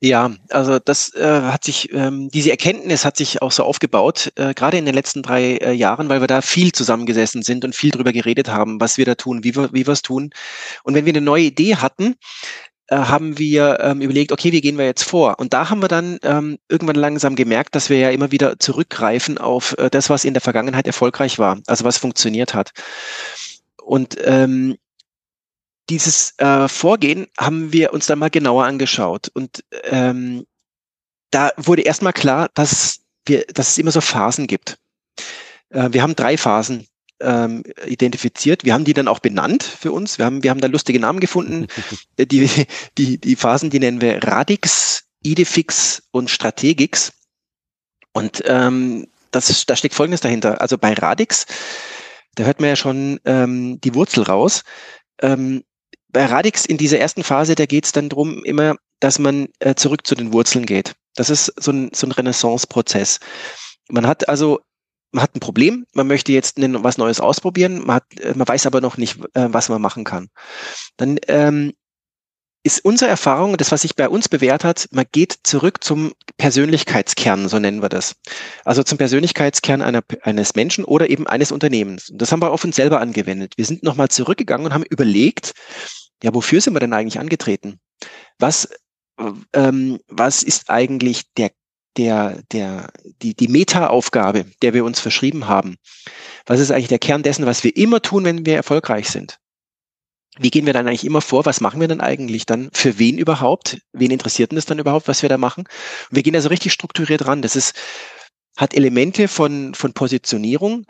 Ja, 0.01 0.33
also 0.51 0.79
das 0.79 1.15
äh, 1.15 1.41
hat 1.43 1.65
sich, 1.65 1.91
ähm, 1.95 2.29
diese 2.29 2.51
Erkenntnis 2.51 3.07
hat 3.07 3.17
sich 3.17 3.41
auch 3.41 3.53
so 3.53 3.63
aufgebaut, 3.63 4.33
äh, 4.37 4.53
gerade 4.53 4.77
in 4.77 4.85
den 4.85 4.95
letzten 4.95 5.23
drei 5.23 5.57
äh, 5.57 5.73
Jahren, 5.73 6.11
weil 6.11 6.21
wir 6.21 6.27
da 6.27 6.43
viel 6.43 6.73
zusammengesessen 6.73 7.43
sind 7.43 7.65
und 7.65 7.75
viel 7.75 7.91
drüber 7.91 8.13
geredet 8.13 8.49
haben, 8.49 8.83
was 8.83 8.99
wir 8.99 9.07
da 9.07 9.15
tun, 9.15 9.45
wie 9.45 9.57
wir 9.57 9.73
wie 9.73 9.87
wir 9.87 9.93
es 9.95 10.03
tun. 10.03 10.31
Und 10.83 10.95
wenn 10.95 11.07
wir 11.07 11.13
eine 11.13 11.23
neue 11.23 11.45
Idee 11.45 11.77
hatten, 11.77 12.17
äh, 12.89 12.97
haben 12.97 13.39
wir 13.39 13.79
ähm, 13.81 14.01
überlegt, 14.01 14.33
okay, 14.33 14.53
wie 14.53 14.61
gehen 14.61 14.79
wir 14.79 14.85
jetzt 14.85 15.05
vor? 15.05 15.39
Und 15.39 15.55
da 15.55 15.71
haben 15.71 15.81
wir 15.81 15.89
dann 15.89 16.19
ähm, 16.23 16.59
irgendwann 16.69 16.97
langsam 16.97 17.37
gemerkt, 17.37 17.75
dass 17.75 17.89
wir 17.89 17.99
ja 17.99 18.11
immer 18.11 18.31
wieder 18.31 18.59
zurückgreifen 18.59 19.39
auf 19.39 19.75
äh, 19.79 19.91
das, 19.91 20.11
was 20.11 20.25
in 20.25 20.35
der 20.35 20.43
Vergangenheit 20.43 20.87
erfolgreich 20.87 21.39
war, 21.39 21.59
also 21.67 21.85
was 21.85 21.99
funktioniert 21.99 22.55
hat. 22.55 22.73
Und 23.83 24.17
ähm, 24.25 24.77
dieses 25.89 26.35
äh, 26.39 26.69
Vorgehen 26.69 27.27
haben 27.39 27.73
wir 27.73 27.93
uns 27.93 28.07
dann 28.07 28.19
mal 28.19 28.31
genauer 28.31 28.65
angeschaut. 28.65 29.31
Und 29.35 29.65
ähm, 29.85 30.47
da 31.31 31.51
wurde 31.57 31.83
erstmal 31.83 32.13
klar, 32.13 32.49
dass, 32.55 33.01
wir, 33.27 33.45
dass 33.47 33.71
es 33.71 33.79
immer 33.79 33.91
so 33.91 34.01
Phasen 34.01 34.47
gibt. 34.47 34.79
Äh, 35.71 35.89
wir 35.93 36.03
haben 36.03 36.17
drei 36.17 36.37
Phasen 36.37 36.87
ähm, 37.25 37.65
identifiziert. 37.87 38.65
Wir 38.65 38.75
haben 38.75 38.85
die 38.85 38.95
dann 38.95 39.09
auch 39.09 39.19
benannt 39.19 39.63
für 39.63 39.93
uns. 39.93 40.19
Wir 40.19 40.27
haben, 40.27 40.43
wir 40.43 40.51
haben 40.51 40.61
da 40.61 40.69
lustige 40.69 41.01
Namen 41.01 41.21
gefunden. 41.21 41.67
die, 42.19 42.49
die, 42.99 43.19
die 43.19 43.37
Phasen, 43.37 43.71
die 43.71 43.81
nennen 43.81 44.01
wir 44.01 44.23
Radix, 44.23 45.05
Idefix 45.23 46.03
und 46.11 46.31
Strategix. 46.31 47.13
Und 48.13 48.43
ähm, 48.47 49.09
das, 49.31 49.67
da 49.67 49.75
steckt 49.75 49.95
Folgendes 49.95 50.21
dahinter. 50.21 50.61
Also 50.61 50.79
bei 50.79 50.93
Radix, 50.93 51.47
da 52.37 52.45
hört 52.45 52.61
man 52.61 52.69
ja 52.69 52.77
schon 52.77 53.19
ähm, 53.25 53.81
die 53.81 53.95
Wurzel 53.95 54.23
raus. 54.23 54.63
Ähm, 55.21 55.65
bei 56.09 56.27
Radix 56.27 56.65
in 56.65 56.77
dieser 56.77 56.99
ersten 56.99 57.25
Phase, 57.25 57.57
da 57.57 57.67
geht 57.67 57.87
es 57.87 57.93
dann 57.93 58.09
drum 58.09 58.45
immer, 58.45 58.77
dass 59.01 59.19
man 59.19 59.49
äh, 59.59 59.75
zurück 59.75 60.07
zu 60.07 60.15
den 60.15 60.33
Wurzeln 60.33 60.67
geht. 60.67 60.95
Das 61.17 61.31
ist 61.31 61.53
so 61.57 61.73
ein, 61.73 61.91
so 61.93 62.07
ein 62.07 62.13
Renaissance-Prozess. 62.13 63.19
Man 63.89 64.07
hat 64.07 64.29
also 64.29 64.61
man 65.15 65.23
hat 65.23 65.37
ein 65.37 65.41
Problem, 65.41 65.87
man 65.93 66.09
möchte 66.09 66.33
jetzt 66.33 66.57
was 66.59 66.99
Neues 66.99 67.21
ausprobieren, 67.21 67.87
man, 67.87 67.97
hat, 67.97 68.05
äh, 68.21 68.35
man 68.35 68.49
weiß 68.49 68.67
aber 68.67 68.81
noch 68.81 68.97
nicht, 68.97 69.19
äh, 69.35 69.49
was 69.51 69.69
man 69.69 69.81
machen 69.81 70.05
kann. 70.05 70.29
Dann 70.97 71.19
ähm, 71.29 71.73
ist 72.65 72.85
unsere 72.85 73.11
Erfahrung, 73.11 73.57
das, 73.57 73.71
was 73.71 73.83
sich 73.83 73.95
bei 73.95 74.09
uns 74.09 74.29
bewährt 74.29 74.65
hat, 74.65 74.89
man 74.91 75.05
geht 75.13 75.39
zurück 75.45 75.85
zum 75.85 76.15
Persönlichkeitskern, 76.37 77.49
so 77.49 77.59
nennen 77.59 77.81
wir 77.81 77.91
das. 77.91 78.17
Also 78.65 78.83
zum 78.83 78.99
Persönlichkeitskern 78.99 79.83
einer, 79.83 80.03
eines 80.23 80.55
Menschen 80.55 80.85
oder 80.85 81.09
eben 81.11 81.27
eines 81.27 81.53
Unternehmens. 81.53 82.09
Und 82.09 82.21
das 82.21 82.33
haben 82.33 82.43
wir 82.43 82.51
auf 82.51 82.65
uns 82.65 82.75
selber 82.75 83.01
angewendet. 83.01 83.53
Wir 83.57 83.67
sind 83.67 83.83
nochmal 83.83 84.09
zurückgegangen 84.09 84.67
und 84.67 84.75
haben 84.75 84.85
überlegt, 84.85 85.53
ja, 86.23 86.35
wofür 86.35 86.61
sind 86.61 86.75
wir 86.75 86.81
denn 86.81 86.95
eigentlich 86.95 87.21
angetreten? 87.21 87.79
Was, 88.39 88.69
ähm, 89.53 90.01
was 90.09 90.43
ist 90.43 90.71
eigentlich 90.71 91.25
der 91.37 91.51
der, 91.97 92.43
der, 92.53 92.89
die, 93.23 93.35
die 93.35 93.49
Meta-Aufgabe, 93.49 94.47
der 94.63 94.75
wir 94.75 94.85
uns 94.85 95.01
verschrieben 95.01 95.47
haben. 95.47 95.77
Was 96.47 96.61
ist 96.61 96.71
eigentlich 96.71 96.89
der 96.89 96.99
Kern 96.99 97.23
dessen, 97.23 97.47
was 97.47 97.65
wir 97.65 97.77
immer 97.77 98.03
tun, 98.03 98.25
wenn 98.25 98.47
wir 98.47 98.57
erfolgreich 98.57 99.09
sind? 99.09 99.39
Wie 100.39 100.51
gehen 100.51 100.67
wir 100.67 100.73
dann 100.73 100.89
eigentlich 100.89 101.05
immer 101.05 101.21
vor? 101.21 101.47
Was 101.47 101.61
machen 101.61 101.81
wir 101.81 101.87
dann 101.87 102.01
eigentlich 102.01 102.45
dann? 102.45 102.69
Für 102.73 102.99
wen 102.99 103.19
überhaupt? 103.19 103.79
Wen 103.93 104.11
interessiert 104.11 104.51
denn 104.51 104.57
das 104.57 104.67
dann 104.67 104.81
überhaupt, 104.81 105.07
was 105.07 105.23
wir 105.23 105.29
da 105.29 105.39
machen? 105.39 105.65
Und 106.11 106.17
wir 106.17 106.25
gehen 106.25 106.33
da 106.33 106.41
so 106.41 106.49
richtig 106.49 106.73
strukturiert 106.73 107.27
ran. 107.27 107.41
Das 107.41 107.55
ist, 107.55 107.75
hat 108.57 108.75
Elemente 108.75 109.29
von, 109.29 109.75
von 109.75 109.93
Positionierung, 109.93 110.87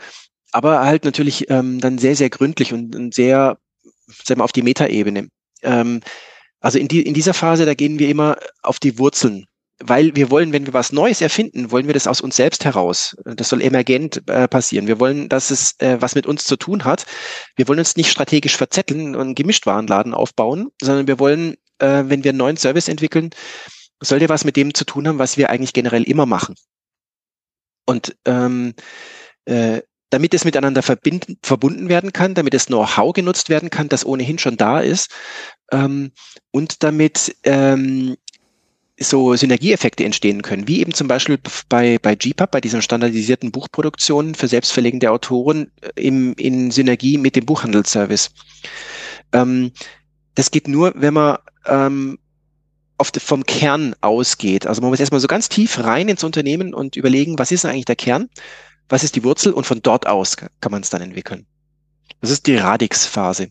aber 0.52 0.80
halt 0.80 1.04
natürlich 1.04 1.50
ähm, 1.50 1.80
dann 1.80 1.98
sehr, 1.98 2.16
sehr 2.16 2.30
gründlich 2.30 2.72
und, 2.72 2.96
und 2.96 3.14
sehr, 3.14 3.58
sagen 4.06 4.40
wir, 4.40 4.44
auf 4.44 4.52
die 4.52 4.62
Metaebene. 4.62 5.28
Ähm, 5.62 6.00
also 6.60 6.78
in, 6.78 6.88
die, 6.88 7.02
in 7.02 7.12
dieser 7.12 7.34
Phase, 7.34 7.66
da 7.66 7.74
gehen 7.74 7.98
wir 7.98 8.08
immer 8.08 8.38
auf 8.62 8.78
die 8.78 8.98
Wurzeln 8.98 9.46
weil 9.82 10.14
wir 10.14 10.30
wollen, 10.30 10.52
wenn 10.52 10.66
wir 10.66 10.72
was 10.72 10.92
Neues 10.92 11.20
erfinden, 11.20 11.70
wollen 11.70 11.86
wir 11.86 11.94
das 11.94 12.06
aus 12.06 12.20
uns 12.20 12.36
selbst 12.36 12.64
heraus. 12.64 13.16
Das 13.24 13.48
soll 13.48 13.60
emergent 13.60 14.22
äh, 14.28 14.46
passieren. 14.46 14.86
Wir 14.86 15.00
wollen, 15.00 15.28
dass 15.28 15.50
es 15.50 15.78
äh, 15.80 16.00
was 16.00 16.14
mit 16.14 16.26
uns 16.26 16.44
zu 16.44 16.56
tun 16.56 16.84
hat. 16.84 17.06
Wir 17.56 17.66
wollen 17.66 17.80
uns 17.80 17.96
nicht 17.96 18.10
strategisch 18.10 18.56
verzetteln 18.56 19.14
und 19.14 19.20
einen 19.20 19.34
Gemischtwarenladen 19.34 20.14
aufbauen, 20.14 20.68
sondern 20.80 21.06
wir 21.06 21.18
wollen, 21.18 21.54
äh, 21.78 22.04
wenn 22.06 22.22
wir 22.22 22.30
einen 22.30 22.38
neuen 22.38 22.56
Service 22.56 22.88
entwickeln, 22.88 23.30
soll 24.00 24.20
der 24.20 24.28
was 24.28 24.44
mit 24.44 24.56
dem 24.56 24.74
zu 24.74 24.84
tun 24.84 25.08
haben, 25.08 25.18
was 25.18 25.36
wir 25.36 25.50
eigentlich 25.50 25.72
generell 25.72 26.04
immer 26.04 26.26
machen. 26.26 26.54
Und 27.86 28.16
ähm, 28.24 28.74
äh, 29.46 29.82
damit 30.10 30.32
es 30.32 30.44
miteinander 30.44 30.82
verbinden, 30.82 31.38
verbunden 31.42 31.88
werden 31.88 32.12
kann, 32.12 32.34
damit 32.34 32.54
das 32.54 32.66
Know-how 32.66 33.12
genutzt 33.12 33.48
werden 33.48 33.70
kann, 33.70 33.88
das 33.88 34.06
ohnehin 34.06 34.38
schon 34.38 34.56
da 34.56 34.80
ist, 34.80 35.10
ähm, 35.72 36.12
und 36.52 36.84
damit 36.84 37.36
ähm, 37.42 38.16
so 38.98 39.34
Synergieeffekte 39.34 40.04
entstehen 40.04 40.42
können, 40.42 40.68
wie 40.68 40.80
eben 40.80 40.94
zum 40.94 41.08
Beispiel 41.08 41.38
bei, 41.68 41.98
bei 42.00 42.14
GPUB, 42.14 42.50
bei 42.50 42.60
dieser 42.60 42.80
standardisierten 42.80 43.50
Buchproduktion 43.50 44.34
für 44.34 44.46
selbstverlegende 44.46 45.10
Autoren 45.10 45.70
äh, 45.80 46.00
im, 46.00 46.34
in 46.34 46.70
Synergie 46.70 47.18
mit 47.18 47.36
dem 47.36 47.44
Buchhandelsservice. 47.44 48.30
Ähm, 49.32 49.72
das 50.36 50.50
geht 50.50 50.68
nur, 50.68 50.92
wenn 50.96 51.14
man 51.14 51.38
ähm, 51.66 52.18
de, 53.12 53.20
vom 53.20 53.44
Kern 53.44 53.94
ausgeht. 54.00 54.66
Also 54.66 54.80
man 54.80 54.90
muss 54.90 55.00
erstmal 55.00 55.20
so 55.20 55.26
ganz 55.26 55.48
tief 55.48 55.78
rein 55.78 56.08
ins 56.08 56.24
Unternehmen 56.24 56.72
und 56.72 56.96
überlegen, 56.96 57.38
was 57.38 57.50
ist 57.50 57.64
eigentlich 57.64 57.84
der 57.84 57.96
Kern, 57.96 58.28
was 58.88 59.02
ist 59.02 59.16
die 59.16 59.24
Wurzel 59.24 59.52
und 59.52 59.66
von 59.66 59.82
dort 59.82 60.06
aus 60.06 60.36
kann 60.36 60.70
man 60.70 60.82
es 60.82 60.90
dann 60.90 61.02
entwickeln. 61.02 61.46
Das 62.20 62.30
ist 62.30 62.46
die 62.46 62.56
Radix-Phase. 62.56 63.48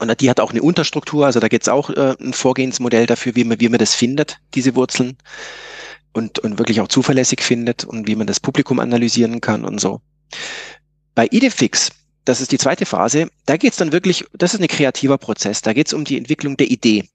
Und 0.00 0.20
die 0.20 0.30
hat 0.30 0.40
auch 0.40 0.50
eine 0.50 0.62
Unterstruktur, 0.62 1.26
also 1.26 1.40
da 1.40 1.48
gibt 1.48 1.64
es 1.64 1.68
auch 1.68 1.90
äh, 1.90 2.16
ein 2.18 2.32
Vorgehensmodell 2.32 3.06
dafür, 3.06 3.36
wie 3.36 3.44
man, 3.44 3.60
wie 3.60 3.68
man 3.68 3.78
das 3.78 3.94
findet, 3.94 4.38
diese 4.54 4.74
Wurzeln 4.74 5.18
und, 6.14 6.38
und 6.38 6.58
wirklich 6.58 6.80
auch 6.80 6.88
zuverlässig 6.88 7.42
findet 7.42 7.84
und 7.84 8.08
wie 8.08 8.16
man 8.16 8.26
das 8.26 8.40
Publikum 8.40 8.80
analysieren 8.80 9.42
kann 9.42 9.62
und 9.62 9.78
so. 9.78 10.00
Bei 11.14 11.26
Idefix, 11.30 11.90
das 12.24 12.40
ist 12.40 12.50
die 12.50 12.56
zweite 12.56 12.86
Phase, 12.86 13.28
da 13.44 13.58
geht 13.58 13.72
es 13.72 13.76
dann 13.76 13.92
wirklich, 13.92 14.24
das 14.32 14.54
ist 14.54 14.60
ein 14.60 14.68
kreativer 14.68 15.18
Prozess, 15.18 15.60
da 15.60 15.74
geht 15.74 15.88
es 15.88 15.92
um 15.92 16.04
die 16.04 16.16
Entwicklung 16.16 16.56
der 16.56 16.70
Idee. 16.70 17.06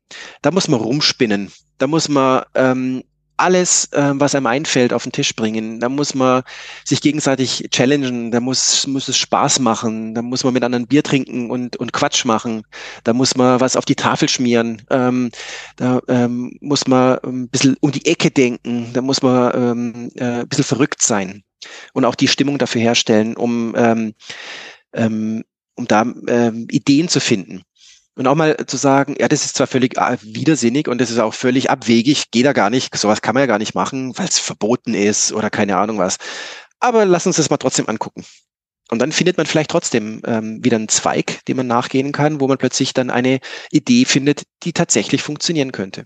Da 0.43 0.51
muss 0.51 0.67
man 0.67 0.79
rumspinnen, 0.79 1.51
da 1.79 1.87
muss 1.87 2.07
man 2.07 2.43
ähm, 2.53 3.03
alles, 3.37 3.91
äh, 3.91 4.11
was 4.13 4.35
einem 4.35 4.47
einfällt, 4.47 4.93
auf 4.93 5.03
den 5.03 5.11
Tisch 5.11 5.35
bringen. 5.35 5.79
Da 5.79 5.89
muss 5.89 6.15
man 6.15 6.43
sich 6.83 7.01
gegenseitig 7.01 7.67
challengen, 7.71 8.31
da 8.31 8.39
muss, 8.39 8.87
muss 8.87 9.07
es 9.07 9.17
Spaß 9.17 9.59
machen, 9.59 10.15
da 10.15 10.21
muss 10.21 10.43
man 10.43 10.53
mit 10.53 10.63
anderen 10.63 10.87
Bier 10.87 11.03
trinken 11.03 11.49
und, 11.49 11.77
und 11.77 11.93
Quatsch 11.93 12.25
machen, 12.25 12.63
da 13.03 13.13
muss 13.13 13.35
man 13.35 13.59
was 13.59 13.75
auf 13.75 13.85
die 13.85 13.95
Tafel 13.95 14.29
schmieren, 14.29 14.81
ähm, 14.89 15.31
da 15.75 16.01
ähm, 16.07 16.57
muss 16.61 16.87
man 16.87 17.19
ein 17.23 17.49
bisschen 17.49 17.77
um 17.79 17.91
die 17.91 18.05
Ecke 18.05 18.31
denken, 18.31 18.91
da 18.93 19.01
muss 19.01 19.21
man 19.21 19.51
ähm, 19.55 20.11
äh, 20.15 20.41
ein 20.41 20.47
bisschen 20.47 20.63
verrückt 20.63 21.01
sein 21.01 21.43
und 21.93 22.05
auch 22.05 22.15
die 22.15 22.27
Stimmung 22.27 22.57
dafür 22.57 22.81
herstellen, 22.81 23.35
um, 23.35 23.73
ähm, 23.77 24.13
ähm, 24.93 25.43
um 25.75 25.87
da 25.87 26.05
ähm, 26.27 26.67
Ideen 26.69 27.07
zu 27.07 27.19
finden. 27.19 27.63
Und 28.15 28.27
auch 28.27 28.35
mal 28.35 28.55
zu 28.65 28.77
sagen, 28.77 29.15
ja, 29.19 29.27
das 29.27 29.45
ist 29.45 29.57
zwar 29.57 29.67
völlig 29.67 29.97
äh, 29.97 30.17
widersinnig 30.21 30.87
und 30.87 30.99
das 31.01 31.11
ist 31.11 31.19
auch 31.19 31.33
völlig 31.33 31.69
abwegig, 31.69 32.31
geht 32.31 32.45
da 32.45 32.53
gar 32.53 32.69
nicht, 32.69 32.95
sowas 32.97 33.21
kann 33.21 33.33
man 33.33 33.41
ja 33.41 33.47
gar 33.47 33.59
nicht 33.59 33.75
machen, 33.75 34.17
weil 34.17 34.27
es 34.27 34.39
verboten 34.39 34.93
ist 34.93 35.33
oder 35.33 35.49
keine 35.49 35.75
Ahnung 35.77 35.97
was. 35.97 36.17
Aber 36.79 37.05
lass 37.05 37.27
uns 37.27 37.35
das 37.35 37.49
mal 37.49 37.57
trotzdem 37.57 37.89
angucken. 37.89 38.23
Und 38.89 38.99
dann 38.99 39.11
findet 39.11 39.37
man 39.37 39.47
vielleicht 39.47 39.71
trotzdem 39.71 40.21
ähm, 40.25 40.63
wieder 40.63 40.77
einen 40.77 40.89
Zweig, 40.89 41.43
dem 41.45 41.57
man 41.57 41.67
nachgehen 41.67 42.11
kann, 42.11 42.39
wo 42.39 42.47
man 42.47 42.57
plötzlich 42.57 42.93
dann 42.93 43.09
eine 43.09 43.39
Idee 43.71 44.05
findet, 44.05 44.43
die 44.63 44.73
tatsächlich 44.73 45.23
funktionieren 45.23 45.71
könnte. 45.71 46.05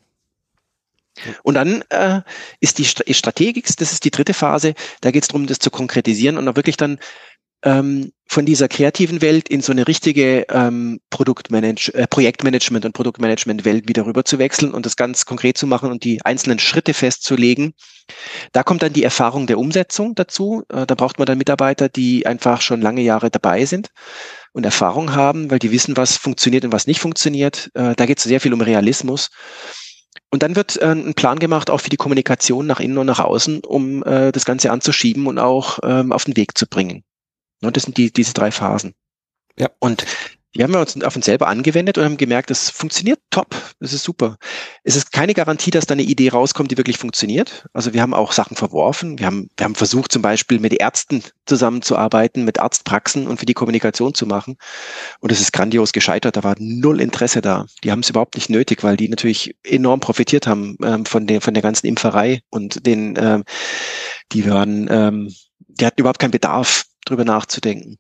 Und 1.44 1.56
dann 1.56 1.84
äh, 1.90 2.22
ist 2.62 2.78
die 2.78 2.86
Strategik, 2.86 3.68
das 3.78 3.92
ist 3.92 4.06
die 4.06 4.12
dritte 4.12 4.34
Phase, 4.34 4.74
da 5.02 5.12
geht 5.12 5.24
es 5.24 5.28
darum, 5.28 5.48
das 5.48 5.60
zu 5.60 5.70
konkretisieren 5.70 6.38
und 6.38 6.48
auch 6.48 6.56
wirklich 6.56 6.78
dann 6.78 7.00
ähm, 7.64 8.12
von 8.26 8.46
dieser 8.46 8.68
kreativen 8.68 9.22
Welt 9.22 9.50
in 9.50 9.62
so 9.62 9.72
eine 9.72 9.88
richtige 9.88 10.46
ähm, 10.50 11.00
Produktmanage 11.10 11.94
äh, 11.94 12.08
Projektmanagement 12.08 12.86
und 12.86 12.94
Produktmanagement-Welt 12.94 13.88
wieder 13.88 14.06
rüber 14.06 14.24
zu 14.24 14.38
wechseln 14.38 14.72
und 14.72 14.86
das 14.86 14.96
ganz 14.96 15.26
konkret 15.26 15.58
zu 15.58 15.66
machen 15.66 15.92
und 15.92 16.04
die 16.04 16.24
einzelnen 16.24 16.60
Schritte 16.60 16.94
festzulegen. 16.94 17.74
Da 18.52 18.64
kommt 18.64 18.84
dann 18.84 18.94
die 18.94 19.04
Erfahrung 19.04 19.48
der 19.48 19.58
Umsetzung 19.58 20.16
dazu. 20.16 20.64
Äh, 20.70 20.86
da 20.86 20.96
braucht 20.96 21.18
man 21.18 21.26
dann 21.26 21.40
Mitarbeiter, 21.40 21.90
die 21.90 22.26
einfach 22.26 22.62
schon 22.62 22.82
lange 22.82 23.02
Jahre 23.02 23.32
dabei 23.32 23.66
sind 23.66 23.90
und 24.54 24.66
Erfahrung 24.66 25.16
haben, 25.16 25.50
weil 25.50 25.60
die 25.60 25.72
wissen, 25.72 25.98
was 25.98 26.18
funktioniert 26.18 26.66
und 26.66 26.72
was 26.72 26.88
nicht 26.88 27.00
funktioniert. 27.00 27.72
Äh, 27.74 27.96
da 27.96 28.06
geht 28.06 28.20
es 28.20 28.26
sehr 28.26 28.42
viel 28.42 28.54
um 28.54 28.62
Realismus. 28.62 29.30
Und 30.32 30.44
dann 30.44 30.56
wird 30.56 30.78
äh, 30.78 30.92
ein 30.92 31.16
Plan 31.16 31.40
gemacht, 31.40 31.70
auch 31.70 31.82
für 31.82 31.90
die 31.90 31.98
Kommunikation 31.98 32.68
nach 32.68 32.80
innen 32.80 32.98
und 32.98 33.08
nach 33.08 33.20
außen, 33.20 33.62
um 33.66 34.04
äh, 34.04 34.32
das 34.32 34.46
Ganze 34.46 34.72
anzuschieben 34.72 35.26
und 35.26 35.40
auch 35.40 35.80
ähm, 35.84 36.12
auf 36.12 36.26
den 36.26 36.38
Weg 36.38 36.58
zu 36.58 36.68
bringen. 36.68 37.04
Und 37.62 37.76
das 37.76 37.84
sind 37.84 37.98
die, 37.98 38.12
diese 38.12 38.34
drei 38.34 38.52
Phasen. 38.52 38.94
Ja. 39.58 39.70
Und 39.80 40.06
die 40.56 40.64
haben 40.64 40.74
wir 40.74 40.80
uns 40.80 41.00
auf 41.04 41.16
uns 41.16 41.26
selber 41.26 41.48
angewendet 41.48 42.00
und 42.00 42.06
haben 42.06 42.18
gemerkt, 42.18 42.50
das 42.50 42.72
funktioniert 42.72 43.20
top. 43.30 43.56
Das 43.80 43.94
ist 43.94 44.04
super. 44.04 44.38
Es 44.84 44.96
ist 44.96 45.12
keine 45.12 45.36
Garantie, 45.36 45.70
dass 45.70 45.86
da 45.86 45.94
eine 45.94 46.02
Idee 46.02 46.30
rauskommt, 46.30 46.72
die 46.72 46.78
wirklich 46.78 46.98
funktioniert. 46.98 47.68
Also 47.72 47.94
wir 47.94 48.02
haben 48.02 48.16
auch 48.16 48.32
Sachen 48.32 48.58
verworfen. 48.58 49.20
Wir 49.20 49.28
haben, 49.28 49.52
wir 49.58 49.66
haben 49.66 49.76
versucht, 49.76 50.12
zum 50.12 50.24
Beispiel 50.24 50.60
mit 50.60 50.74
Ärzten 50.74 51.22
zusammenzuarbeiten, 51.46 52.46
mit 52.46 52.60
Arztpraxen 52.60 53.28
und 53.28 53.40
für 53.40 53.46
die 53.46 53.54
Kommunikation 53.54 54.16
zu 54.16 54.26
machen. 54.26 54.58
Und 55.20 55.32
es 55.32 55.40
ist 55.40 55.54
grandios 55.54 55.92
gescheitert. 55.92 56.36
Da 56.36 56.44
war 56.44 56.56
null 56.58 57.00
Interesse 57.00 57.42
da. 57.42 57.68
Die 57.84 57.92
haben 57.92 58.00
es 58.00 58.10
überhaupt 58.10 58.34
nicht 58.34 58.50
nötig, 58.50 58.84
weil 58.84 58.98
die 58.98 59.08
natürlich 59.08 59.56
enorm 59.64 60.00
profitiert 60.00 60.48
haben 60.48 60.78
ähm, 60.84 61.06
von 61.06 61.28
der, 61.28 61.42
von 61.42 61.54
der 61.54 61.62
ganzen 61.62 61.86
Impferei 61.86 62.42
und 62.50 62.88
den, 62.88 63.16
ähm, 63.20 63.44
die 64.32 64.50
waren, 64.50 64.88
ähm, 64.90 65.32
die 65.60 65.86
hatten 65.86 66.02
überhaupt 66.02 66.20
keinen 66.20 66.32
Bedarf 66.32 66.89
drüber 67.06 67.26
nachzudenken. 67.26 67.98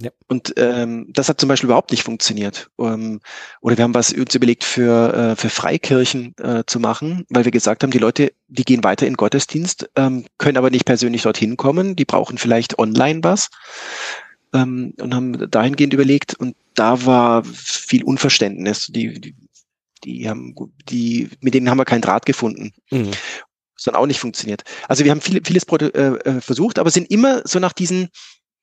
Ja. 0.00 0.10
Und 0.28 0.54
ähm, 0.56 1.08
das 1.12 1.28
hat 1.28 1.40
zum 1.40 1.48
Beispiel 1.48 1.68
überhaupt 1.68 1.90
nicht 1.90 2.02
funktioniert. 2.02 2.70
Ähm, 2.78 3.20
oder 3.60 3.76
wir 3.76 3.84
haben 3.84 3.94
was 3.94 4.12
uns 4.12 4.34
überlegt 4.34 4.64
für, 4.64 5.12
äh, 5.14 5.36
für 5.36 5.50
Freikirchen 5.50 6.34
äh, 6.38 6.64
zu 6.66 6.80
machen, 6.80 7.26
weil 7.28 7.44
wir 7.44 7.52
gesagt 7.52 7.82
haben, 7.82 7.90
die 7.90 7.98
Leute, 7.98 8.32
die 8.48 8.64
gehen 8.64 8.82
weiter 8.82 9.06
in 9.06 9.14
Gottesdienst, 9.14 9.90
ähm, 9.96 10.24
können 10.38 10.56
aber 10.56 10.70
nicht 10.70 10.86
persönlich 10.86 11.22
dorthin 11.22 11.58
kommen, 11.58 11.96
die 11.96 12.06
brauchen 12.06 12.38
vielleicht 12.38 12.78
online 12.78 13.20
was. 13.22 13.50
Ähm, 14.54 14.94
und 14.98 15.14
haben 15.14 15.50
dahingehend 15.50 15.92
überlegt 15.92 16.34
und 16.34 16.56
da 16.74 17.04
war 17.04 17.44
viel 17.44 18.02
Unverständnis. 18.02 18.86
Die, 18.86 19.20
die, 19.20 19.34
die 20.02 20.28
haben, 20.28 20.54
die, 20.88 21.28
mit 21.40 21.52
denen 21.52 21.68
haben 21.68 21.78
wir 21.78 21.84
keinen 21.84 22.02
Draht 22.02 22.24
gefunden. 22.24 22.72
Mhm. 22.90 23.10
Das 23.76 23.86
hat 23.86 23.94
auch 23.94 24.06
nicht 24.06 24.20
funktioniert. 24.20 24.62
Also 24.88 25.04
wir 25.04 25.10
haben 25.10 25.20
viel, 25.20 25.40
vieles 25.44 25.64
äh, 25.64 25.86
äh, 25.86 26.40
versucht, 26.40 26.78
aber 26.78 26.90
sind 26.90 27.10
immer 27.10 27.42
so 27.44 27.58
nach 27.58 27.72
diesen 27.72 28.08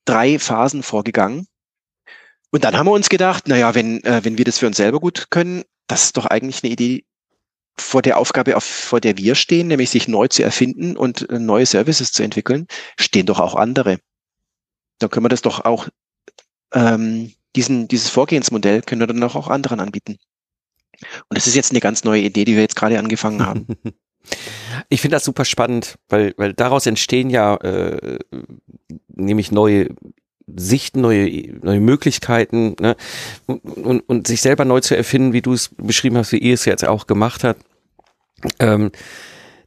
drei 0.07 0.39
Phasen 0.39 0.83
vorgegangen. 0.83 1.47
Und 2.49 2.63
dann 2.63 2.77
haben 2.77 2.87
wir 2.87 2.93
uns 2.93 3.09
gedacht, 3.09 3.47
naja, 3.47 3.75
wenn, 3.75 4.03
äh, 4.03 4.23
wenn 4.23 4.37
wir 4.37 4.45
das 4.45 4.57
für 4.57 4.67
uns 4.67 4.77
selber 4.77 4.99
gut 4.99 5.27
können, 5.29 5.63
das 5.87 6.05
ist 6.05 6.17
doch 6.17 6.25
eigentlich 6.25 6.63
eine 6.63 6.71
Idee 6.71 7.05
vor 7.77 8.01
der 8.01 8.17
Aufgabe, 8.17 8.57
auf, 8.57 8.63
vor 8.63 8.99
der 8.99 9.17
wir 9.17 9.35
stehen, 9.35 9.67
nämlich 9.67 9.89
sich 9.89 10.07
neu 10.07 10.27
zu 10.27 10.43
erfinden 10.43 10.97
und 10.97 11.29
äh, 11.29 11.39
neue 11.39 11.65
Services 11.65 12.11
zu 12.11 12.23
entwickeln, 12.23 12.67
stehen 12.99 13.25
doch 13.25 13.39
auch 13.39 13.55
andere. 13.55 13.99
Dann 14.99 15.09
können 15.09 15.25
wir 15.25 15.29
das 15.29 15.41
doch 15.41 15.65
auch, 15.65 15.87
ähm, 16.73 17.33
diesen, 17.55 17.87
dieses 17.87 18.09
Vorgehensmodell 18.09 18.81
können 18.81 19.01
wir 19.01 19.07
dann 19.07 19.23
auch, 19.23 19.35
auch 19.35 19.49
anderen 19.49 19.79
anbieten. 19.79 20.17
Und 21.29 21.37
das 21.37 21.47
ist 21.47 21.55
jetzt 21.55 21.71
eine 21.71 21.79
ganz 21.79 22.03
neue 22.03 22.21
Idee, 22.21 22.45
die 22.45 22.55
wir 22.55 22.61
jetzt 22.61 22.75
gerade 22.75 22.97
angefangen 22.97 23.45
haben. 23.45 23.67
Ich 24.89 25.01
finde 25.01 25.15
das 25.15 25.25
super 25.25 25.45
spannend, 25.45 25.97
weil, 26.09 26.33
weil 26.37 26.53
daraus 26.53 26.85
entstehen 26.85 27.29
ja 27.29 27.55
äh, 27.57 28.19
nämlich 29.13 29.51
neue 29.51 29.89
Sichten, 30.55 31.01
neue, 31.01 31.29
neue 31.61 31.81
Möglichkeiten 31.81 32.75
ne? 32.79 32.95
und, 33.47 33.63
und, 33.63 33.99
und 34.01 34.27
sich 34.27 34.41
selber 34.41 34.63
neu 34.63 34.79
zu 34.79 34.95
erfinden, 34.95 35.33
wie 35.33 35.41
du 35.41 35.53
es 35.53 35.71
beschrieben 35.75 36.17
hast, 36.17 36.31
wie 36.31 36.37
ihr 36.37 36.53
es 36.53 36.63
jetzt 36.63 36.85
auch 36.85 37.05
gemacht 37.05 37.43
habt, 37.43 37.61
ähm, 38.59 38.91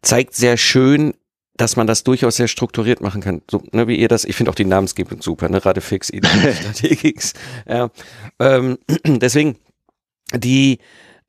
zeigt 0.01 0.35
sehr 0.35 0.57
schön, 0.57 1.13
dass 1.61 1.77
man 1.77 1.87
das 1.87 2.05
durchaus 2.05 2.37
sehr 2.37 2.49
strukturiert 2.49 3.03
machen 3.03 3.21
kann. 3.21 3.43
So, 3.51 3.63
ne, 3.73 3.87
wie 3.87 3.97
ihr 3.97 4.09
das, 4.09 4.25
ich 4.25 4.35
finde 4.35 4.51
auch 4.51 4.55
die 4.55 4.65
Namensgebung 4.65 5.21
super, 5.21 5.51
ne? 5.51 5.63
Radefix, 5.63 6.09
Strategix. 6.61 7.35
ja. 7.69 7.91
Ähm, 8.39 8.79
deswegen, 9.05 9.57
die 10.35 10.79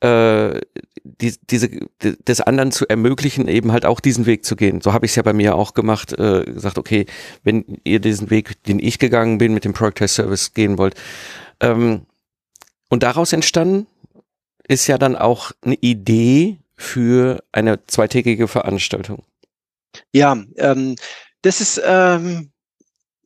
äh, 0.02 0.60
die, 1.04 1.36
diese 1.50 1.70
die, 1.70 2.18
des 2.24 2.42
anderen 2.42 2.72
zu 2.72 2.88
ermöglichen, 2.88 3.48
eben 3.48 3.72
halt 3.72 3.86
auch 3.86 4.00
diesen 4.00 4.26
Weg 4.26 4.46
zu 4.46 4.56
gehen. 4.56 4.82
So 4.82 4.94
habe 4.94 5.06
ich 5.06 5.12
es 5.12 5.16
ja 5.16 5.24
bei 5.24 5.34
mir 5.34 5.56
auch 5.56 5.74
gemacht, 5.74 6.14
äh, 6.14 6.44
gesagt, 6.44 6.78
okay, 6.78 7.06
wenn 7.44 7.80
ihr 7.84 8.00
diesen 8.00 8.30
Weg, 8.30 8.62
den 8.64 8.80
ich 8.80 9.00
gegangen 9.00 9.38
bin, 9.38 9.54
mit 9.54 9.64
dem 9.64 9.74
Product 9.74 9.96
Test 9.96 10.16
Service 10.16 10.54
gehen 10.54 10.78
wollt. 10.78 10.96
Ähm, 11.60 12.06
und 12.90 13.04
daraus 13.04 13.32
entstanden 13.32 13.88
ist 14.68 14.88
ja 14.88 14.98
dann 14.98 15.16
auch 15.16 15.52
eine 15.62 15.76
Idee 15.76 16.58
für 16.76 17.44
eine 17.52 17.86
zweitägige 17.86 18.48
Veranstaltung. 18.48 19.24
Ja, 20.14 20.38
ähm, 20.58 20.96
das 21.42 21.62
ist 21.62 21.82
ähm, 21.86 22.51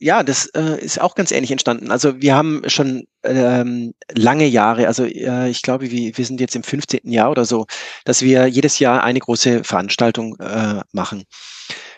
ja, 0.05 0.21
das 0.21 0.45
äh, 0.53 0.79
ist 0.79 1.01
auch 1.01 1.15
ganz 1.15 1.31
ähnlich 1.31 1.49
entstanden. 1.49 1.89
Also 1.89 2.21
wir 2.21 2.35
haben 2.35 2.61
schon 2.67 3.07
ähm, 3.23 3.95
lange 4.13 4.45
Jahre, 4.45 4.85
also 4.85 5.03
äh, 5.03 5.49
ich 5.49 5.63
glaube, 5.63 5.89
wir, 5.89 6.15
wir 6.15 6.25
sind 6.25 6.39
jetzt 6.39 6.55
im 6.55 6.61
15. 6.61 7.11
Jahr 7.11 7.31
oder 7.31 7.43
so, 7.43 7.65
dass 8.03 8.21
wir 8.21 8.45
jedes 8.45 8.77
Jahr 8.77 9.03
eine 9.03 9.17
große 9.17 9.63
Veranstaltung 9.63 10.35
äh, 10.39 10.81
machen. 10.91 11.23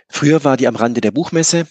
Früher 0.08 0.46
war 0.46 0.56
die 0.56 0.70
am 0.70 0.78
Rande 0.78 1.02
der 1.02 1.12
Buchmesse. 1.12 1.68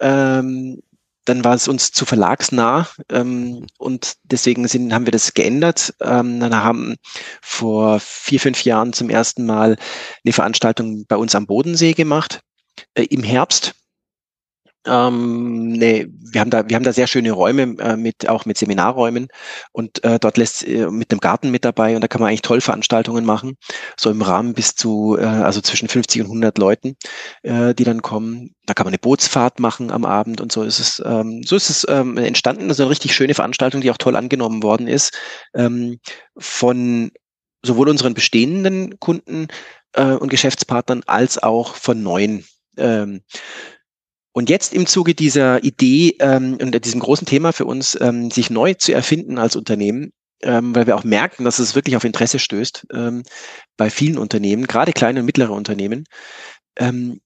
Ähm, 0.00 0.82
dann 1.24 1.44
war 1.44 1.54
es 1.54 1.68
uns 1.68 1.92
zu 1.92 2.04
verlagsnah 2.04 2.88
ähm, 3.12 3.64
und 3.78 4.14
deswegen 4.24 4.66
sind, 4.66 4.92
haben 4.92 5.06
wir 5.06 5.12
das 5.12 5.34
geändert. 5.34 5.94
Ähm, 6.00 6.40
dann 6.40 6.56
haben 6.56 6.96
vor 7.40 8.00
vier, 8.00 8.40
fünf 8.40 8.64
Jahren 8.64 8.92
zum 8.92 9.08
ersten 9.08 9.46
Mal 9.46 9.76
eine 10.24 10.32
Veranstaltung 10.32 11.04
bei 11.06 11.16
uns 11.16 11.36
am 11.36 11.46
Bodensee 11.46 11.92
gemacht, 11.92 12.40
äh, 12.94 13.04
im 13.04 13.22
Herbst 13.22 13.76
Ähm, 14.86 15.72
nee, 15.72 16.06
wir 16.08 16.40
haben 16.40 16.50
da, 16.50 16.68
wir 16.68 16.76
haben 16.76 16.84
da 16.84 16.92
sehr 16.92 17.06
schöne 17.06 17.32
Räume 17.32 17.76
äh, 17.78 17.96
mit, 17.96 18.28
auch 18.28 18.46
mit 18.46 18.56
Seminarräumen 18.56 19.28
und 19.72 20.02
äh, 20.04 20.18
dort 20.18 20.36
lässt 20.36 20.66
äh, 20.66 20.88
mit 20.90 21.10
einem 21.10 21.20
Garten 21.20 21.50
mit 21.50 21.64
dabei 21.64 21.94
und 21.94 22.02
da 22.02 22.08
kann 22.08 22.20
man 22.20 22.28
eigentlich 22.28 22.42
toll 22.42 22.60
Veranstaltungen 22.60 23.24
machen, 23.24 23.56
so 23.98 24.10
im 24.10 24.22
Rahmen 24.22 24.54
bis 24.54 24.74
zu, 24.74 25.16
äh, 25.18 25.24
also 25.24 25.60
zwischen 25.60 25.88
50 25.88 26.22
und 26.22 26.26
100 26.28 26.58
Leuten, 26.58 26.96
äh, 27.42 27.74
die 27.74 27.84
dann 27.84 28.02
kommen. 28.02 28.54
Da 28.66 28.74
kann 28.74 28.84
man 28.84 28.92
eine 28.92 28.98
Bootsfahrt 28.98 29.60
machen 29.60 29.90
am 29.90 30.04
Abend 30.04 30.40
und 30.40 30.52
so 30.52 30.62
ist 30.62 30.78
es, 30.78 31.02
ähm, 31.04 31.42
so 31.44 31.56
ist 31.56 31.70
es 31.70 31.86
ähm, 31.88 32.16
entstanden. 32.16 32.70
Ist 32.70 32.80
eine 32.80 32.90
richtig 32.90 33.14
schöne 33.14 33.34
Veranstaltung, 33.34 33.80
die 33.80 33.90
auch 33.90 33.98
toll 33.98 34.16
angenommen 34.16 34.62
worden 34.62 34.88
ist 34.88 35.16
ähm, 35.54 35.98
von 36.38 37.10
sowohl 37.62 37.88
unseren 37.88 38.14
bestehenden 38.14 38.98
Kunden 39.00 39.48
äh, 39.92 40.12
und 40.12 40.28
Geschäftspartnern 40.28 41.02
als 41.06 41.42
auch 41.42 41.74
von 41.74 42.02
neuen. 42.02 42.44
Ähm, 42.76 43.22
und 44.36 44.50
jetzt 44.50 44.74
im 44.74 44.84
Zuge 44.86 45.14
dieser 45.14 45.64
Idee 45.64 46.14
ähm, 46.20 46.58
und 46.60 46.84
diesem 46.84 47.00
großen 47.00 47.26
Thema 47.26 47.54
für 47.54 47.64
uns, 47.64 47.96
ähm, 48.02 48.30
sich 48.30 48.50
neu 48.50 48.74
zu 48.74 48.92
erfinden 48.92 49.38
als 49.38 49.56
Unternehmen, 49.56 50.12
ähm, 50.42 50.74
weil 50.74 50.86
wir 50.86 50.94
auch 50.94 51.04
merken, 51.04 51.44
dass 51.44 51.58
es 51.58 51.74
wirklich 51.74 51.96
auf 51.96 52.04
Interesse 52.04 52.38
stößt 52.38 52.86
ähm, 52.92 53.22
bei 53.78 53.88
vielen 53.88 54.18
Unternehmen, 54.18 54.66
gerade 54.66 54.92
kleine 54.92 55.20
und 55.20 55.26
mittlere 55.26 55.52
Unternehmen, 55.52 56.04
ähm, 56.78 57.22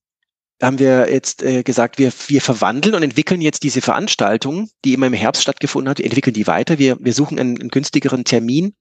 haben 0.61 0.79
wir 0.79 1.11
jetzt 1.11 1.43
äh, 1.43 1.63
gesagt, 1.63 1.99
wir, 1.99 2.13
wir 2.27 2.39
verwandeln 2.39 2.95
und 2.95 3.03
entwickeln 3.03 3.41
jetzt 3.41 3.63
diese 3.63 3.81
Veranstaltung, 3.81 4.69
die 4.85 4.93
immer 4.93 5.07
im 5.07 5.13
Herbst 5.13 5.41
stattgefunden 5.41 5.89
hat, 5.89 5.97
wir 5.97 6.05
entwickeln 6.05 6.33
die 6.33 6.47
weiter. 6.47 6.79
Wir, 6.79 6.95
wir 6.97 7.11
suchen 7.11 7.37
einen, 7.37 7.59
einen 7.59 7.71
günstigeren 7.71 8.23
Termin. 8.23 8.73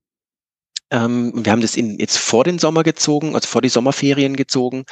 Ähm, 0.93 1.33
wir 1.35 1.51
haben 1.51 1.63
das 1.63 1.75
in, 1.75 1.99
jetzt 1.99 2.17
vor 2.17 2.45
den 2.45 2.61
Sommer 2.61 2.85
gezogen, 2.85 3.35
also 3.35 3.49
vor 3.49 3.61
die 3.61 3.69
Sommerferien 3.69 4.37
gezogen, 4.37 4.85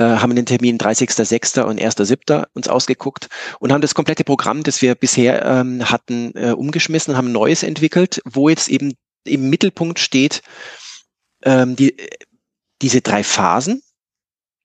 äh, 0.00 0.16
haben 0.18 0.34
den 0.34 0.46
Termin 0.46 0.78
30.06. 0.78 1.60
und 1.60 1.78
1.07. 1.78 2.46
uns 2.54 2.68
ausgeguckt 2.68 3.28
und 3.58 3.70
haben 3.70 3.82
das 3.82 3.94
komplette 3.94 4.24
Programm, 4.24 4.62
das 4.62 4.80
wir 4.80 4.94
bisher 4.94 5.44
ähm, 5.44 5.90
hatten, 5.90 6.32
äh, 6.34 6.52
umgeschmissen, 6.52 7.18
haben 7.18 7.32
Neues 7.32 7.62
entwickelt, 7.62 8.22
wo 8.24 8.48
jetzt 8.48 8.68
eben 8.68 8.94
im 9.24 9.50
Mittelpunkt 9.50 9.98
steht 9.98 10.40
ähm, 11.44 11.76
die, 11.76 11.94
diese 12.80 13.02
drei 13.02 13.22
Phasen, 13.22 13.82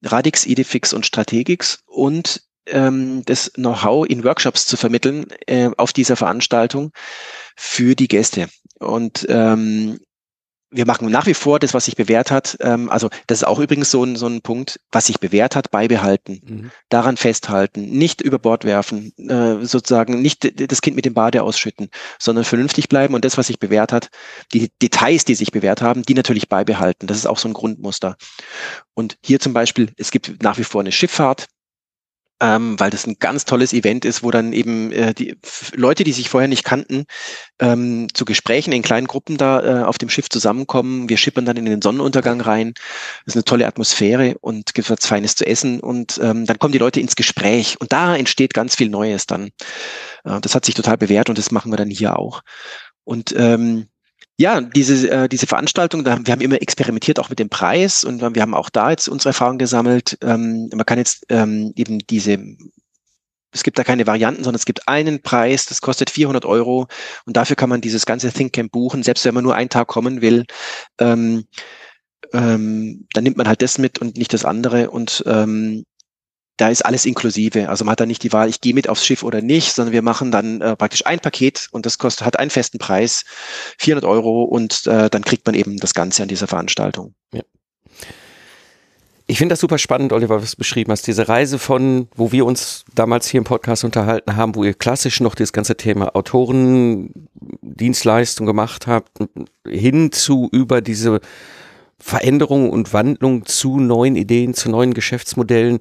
Radix, 0.03 0.45
Idefix 0.45 0.93
und 0.93 1.05
Strategix 1.05 1.79
und 1.85 2.43
ähm, 2.67 3.23
das 3.25 3.51
Know-how 3.53 4.07
in 4.07 4.23
Workshops 4.23 4.65
zu 4.65 4.77
vermitteln 4.77 5.27
äh, 5.47 5.69
auf 5.75 5.91
dieser 5.91 6.15
Veranstaltung 6.15 6.91
für 7.57 7.95
die 7.95 8.07
Gäste. 8.07 8.47
Und 8.79 9.25
ähm, 9.27 9.99
wir 10.75 10.85
machen 10.85 11.09
nach 11.09 11.25
wie 11.25 11.33
vor 11.33 11.59
das, 11.59 11.73
was 11.73 11.85
sich 11.85 11.95
bewährt 11.95 12.31
hat. 12.31 12.57
Ähm, 12.59 12.89
also 12.89 13.09
das 13.27 13.39
ist 13.39 13.43
auch 13.45 13.59
übrigens 13.59 13.91
so 13.91 14.03
ein, 14.03 14.15
so 14.15 14.27
ein 14.27 14.41
Punkt, 14.41 14.79
was 14.91 15.07
sich 15.07 15.19
bewährt 15.19 15.55
hat, 15.55 15.71
beibehalten, 15.71 16.41
mhm. 16.45 16.71
daran 16.89 17.17
festhalten, 17.17 17.85
nicht 17.85 18.21
über 18.21 18.39
Bord 18.39 18.65
werfen, 18.65 19.13
äh, 19.17 19.65
sozusagen 19.65 20.21
nicht 20.21 20.69
das 20.69 20.81
Kind 20.81 20.95
mit 20.95 21.05
dem 21.05 21.13
Bade 21.13 21.43
ausschütten, 21.43 21.89
sondern 22.19 22.43
vernünftig 22.43 22.89
bleiben 22.89 23.13
und 23.13 23.25
das, 23.25 23.37
was 23.37 23.47
sich 23.47 23.59
bewährt 23.59 23.93
hat, 23.93 24.09
die 24.53 24.69
Details, 24.81 25.25
die 25.25 25.35
sich 25.35 25.51
bewährt 25.51 25.81
haben, 25.81 26.03
die 26.03 26.13
natürlich 26.13 26.49
beibehalten. 26.49 27.07
Das 27.07 27.17
ist 27.17 27.25
auch 27.25 27.37
so 27.37 27.47
ein 27.47 27.53
Grundmuster. 27.53 28.17
Und 28.93 29.17
hier 29.23 29.39
zum 29.39 29.53
Beispiel, 29.53 29.91
es 29.97 30.11
gibt 30.11 30.43
nach 30.43 30.57
wie 30.57 30.63
vor 30.63 30.81
eine 30.81 30.91
Schifffahrt, 30.91 31.47
ähm, 32.41 32.79
weil 32.79 32.89
das 32.89 33.07
ein 33.07 33.15
ganz 33.19 33.45
tolles 33.45 33.71
Event 33.73 34.03
ist, 34.03 34.21
wo 34.23 34.31
dann 34.31 34.51
eben 34.51 34.91
äh, 34.91 35.13
die 35.13 35.37
Leute, 35.73 36.03
die 36.03 36.11
sich 36.11 36.29
vorher 36.29 36.47
nicht 36.47 36.63
kannten, 36.63 37.05
ähm, 37.59 38.07
zu 38.13 38.25
Gesprächen 38.25 38.73
in 38.73 38.81
kleinen 38.81 39.07
Gruppen 39.07 39.37
da 39.37 39.81
äh, 39.81 39.83
auf 39.83 39.97
dem 39.97 40.09
Schiff 40.09 40.29
zusammenkommen. 40.29 41.07
Wir 41.07 41.17
schippern 41.17 41.45
dann 41.45 41.57
in 41.57 41.65
den 41.65 41.81
Sonnenuntergang 41.81 42.41
rein. 42.41 42.73
Das 43.25 43.33
ist 43.33 43.37
eine 43.37 43.45
tolle 43.45 43.67
Atmosphäre 43.67 44.35
und 44.41 44.73
gibt 44.73 44.89
was 44.89 45.05
Feines 45.05 45.35
zu 45.35 45.45
essen 45.45 45.79
und 45.79 46.19
ähm, 46.21 46.45
dann 46.45 46.59
kommen 46.59 46.73
die 46.73 46.77
Leute 46.77 46.99
ins 46.99 47.15
Gespräch 47.15 47.79
und 47.79 47.93
da 47.93 48.15
entsteht 48.15 48.53
ganz 48.53 48.75
viel 48.75 48.89
Neues 48.89 49.25
dann. 49.27 49.51
Äh, 50.25 50.41
das 50.41 50.55
hat 50.55 50.65
sich 50.65 50.75
total 50.75 50.97
bewährt 50.97 51.29
und 51.29 51.37
das 51.37 51.51
machen 51.51 51.71
wir 51.71 51.77
dann 51.77 51.89
hier 51.89 52.19
auch. 52.19 52.41
Und 53.05 53.33
ähm, 53.37 53.87
ja, 54.37 54.61
diese, 54.61 55.09
äh, 55.09 55.29
diese 55.29 55.47
Veranstaltung, 55.47 56.03
da, 56.03 56.19
wir 56.23 56.31
haben 56.31 56.41
immer 56.41 56.61
experimentiert 56.61 57.19
auch 57.19 57.29
mit 57.29 57.39
dem 57.39 57.49
Preis 57.49 58.03
und 58.03 58.21
wir 58.21 58.41
haben 58.41 58.53
auch 58.53 58.69
da 58.69 58.89
jetzt 58.91 59.07
unsere 59.07 59.29
Erfahrungen 59.29 59.59
gesammelt. 59.59 60.17
Ähm, 60.21 60.69
man 60.73 60.85
kann 60.85 60.97
jetzt 60.97 61.25
ähm, 61.29 61.71
eben 61.75 61.99
diese, 61.99 62.37
es 63.51 63.63
gibt 63.63 63.79
da 63.79 63.85
keine 63.85 64.07
Varianten, 64.07 64.43
sondern 64.43 64.59
es 64.59 64.65
gibt 64.65 64.87
einen 64.89 65.21
Preis, 65.21 65.65
das 65.65 65.79
kostet 65.79 66.09
400 66.09 66.45
Euro 66.45 66.87
und 67.25 67.37
dafür 67.37 67.55
kann 67.55 67.69
man 67.69 67.79
dieses 67.79 68.05
ganze 68.05 68.31
ThinkCamp 68.31 68.71
buchen, 68.71 69.03
selbst 69.03 69.23
wenn 69.23 69.35
man 69.35 69.43
nur 69.43 69.55
einen 69.55 69.69
Tag 69.69 69.87
kommen 69.87 70.21
will. 70.21 70.45
Ähm, 70.99 71.45
ähm, 72.33 73.07
dann 73.13 73.23
nimmt 73.23 73.37
man 73.37 73.47
halt 73.47 73.61
das 73.61 73.77
mit 73.77 73.99
und 73.99 74.17
nicht 74.17 74.33
das 74.33 74.43
andere 74.43 74.89
und 74.89 75.23
ähm, 75.27 75.85
da 76.57 76.69
ist 76.69 76.85
alles 76.85 77.05
inklusive. 77.05 77.69
Also 77.69 77.85
man 77.85 77.93
hat 77.93 77.99
da 77.99 78.05
nicht 78.05 78.23
die 78.23 78.31
Wahl, 78.31 78.49
ich 78.49 78.61
gehe 78.61 78.73
mit 78.73 78.87
aufs 78.87 79.05
Schiff 79.05 79.23
oder 79.23 79.41
nicht, 79.41 79.73
sondern 79.73 79.93
wir 79.93 80.01
machen 80.01 80.31
dann 80.31 80.61
äh, 80.61 80.75
praktisch 80.75 81.05
ein 81.05 81.19
Paket 81.19 81.67
und 81.71 81.85
das 81.85 81.97
kostet, 81.97 82.25
hat 82.25 82.39
einen 82.39 82.49
festen 82.49 82.77
Preis, 82.77 83.25
400 83.77 84.09
Euro 84.09 84.43
und 84.43 84.87
äh, 84.87 85.09
dann 85.09 85.23
kriegt 85.23 85.45
man 85.45 85.55
eben 85.55 85.77
das 85.77 85.93
Ganze 85.93 86.23
an 86.23 86.29
dieser 86.29 86.47
Veranstaltung. 86.47 87.13
Ja. 87.33 87.41
Ich 89.27 89.39
finde 89.39 89.53
das 89.53 89.59
super 89.59 89.79
spannend, 89.79 90.13
Oliver, 90.13 90.39
was 90.39 90.51
du 90.51 90.57
beschrieben 90.57 90.91
hast. 90.91 91.07
Diese 91.07 91.27
Reise 91.27 91.57
von, 91.57 92.07
wo 92.15 92.31
wir 92.31 92.45
uns 92.45 92.85
damals 92.93 93.27
hier 93.27 93.39
im 93.39 93.43
Podcast 93.43 93.83
unterhalten 93.83 94.35
haben, 94.35 94.53
wo 94.53 94.63
ihr 94.63 94.75
klassisch 94.75 95.19
noch 95.19 95.33
das 95.33 95.51
ganze 95.51 95.75
Thema 95.75 96.15
Autorendienstleistung 96.15 98.45
gemacht 98.45 98.85
habt, 98.85 99.09
hin 99.67 100.11
zu 100.11 100.47
über 100.51 100.81
diese 100.81 101.21
Veränderung 101.97 102.69
und 102.69 102.93
Wandlung 102.93 103.47
zu 103.47 103.79
neuen 103.79 104.15
Ideen, 104.15 104.53
zu 104.53 104.69
neuen 104.69 104.93
Geschäftsmodellen 104.93 105.79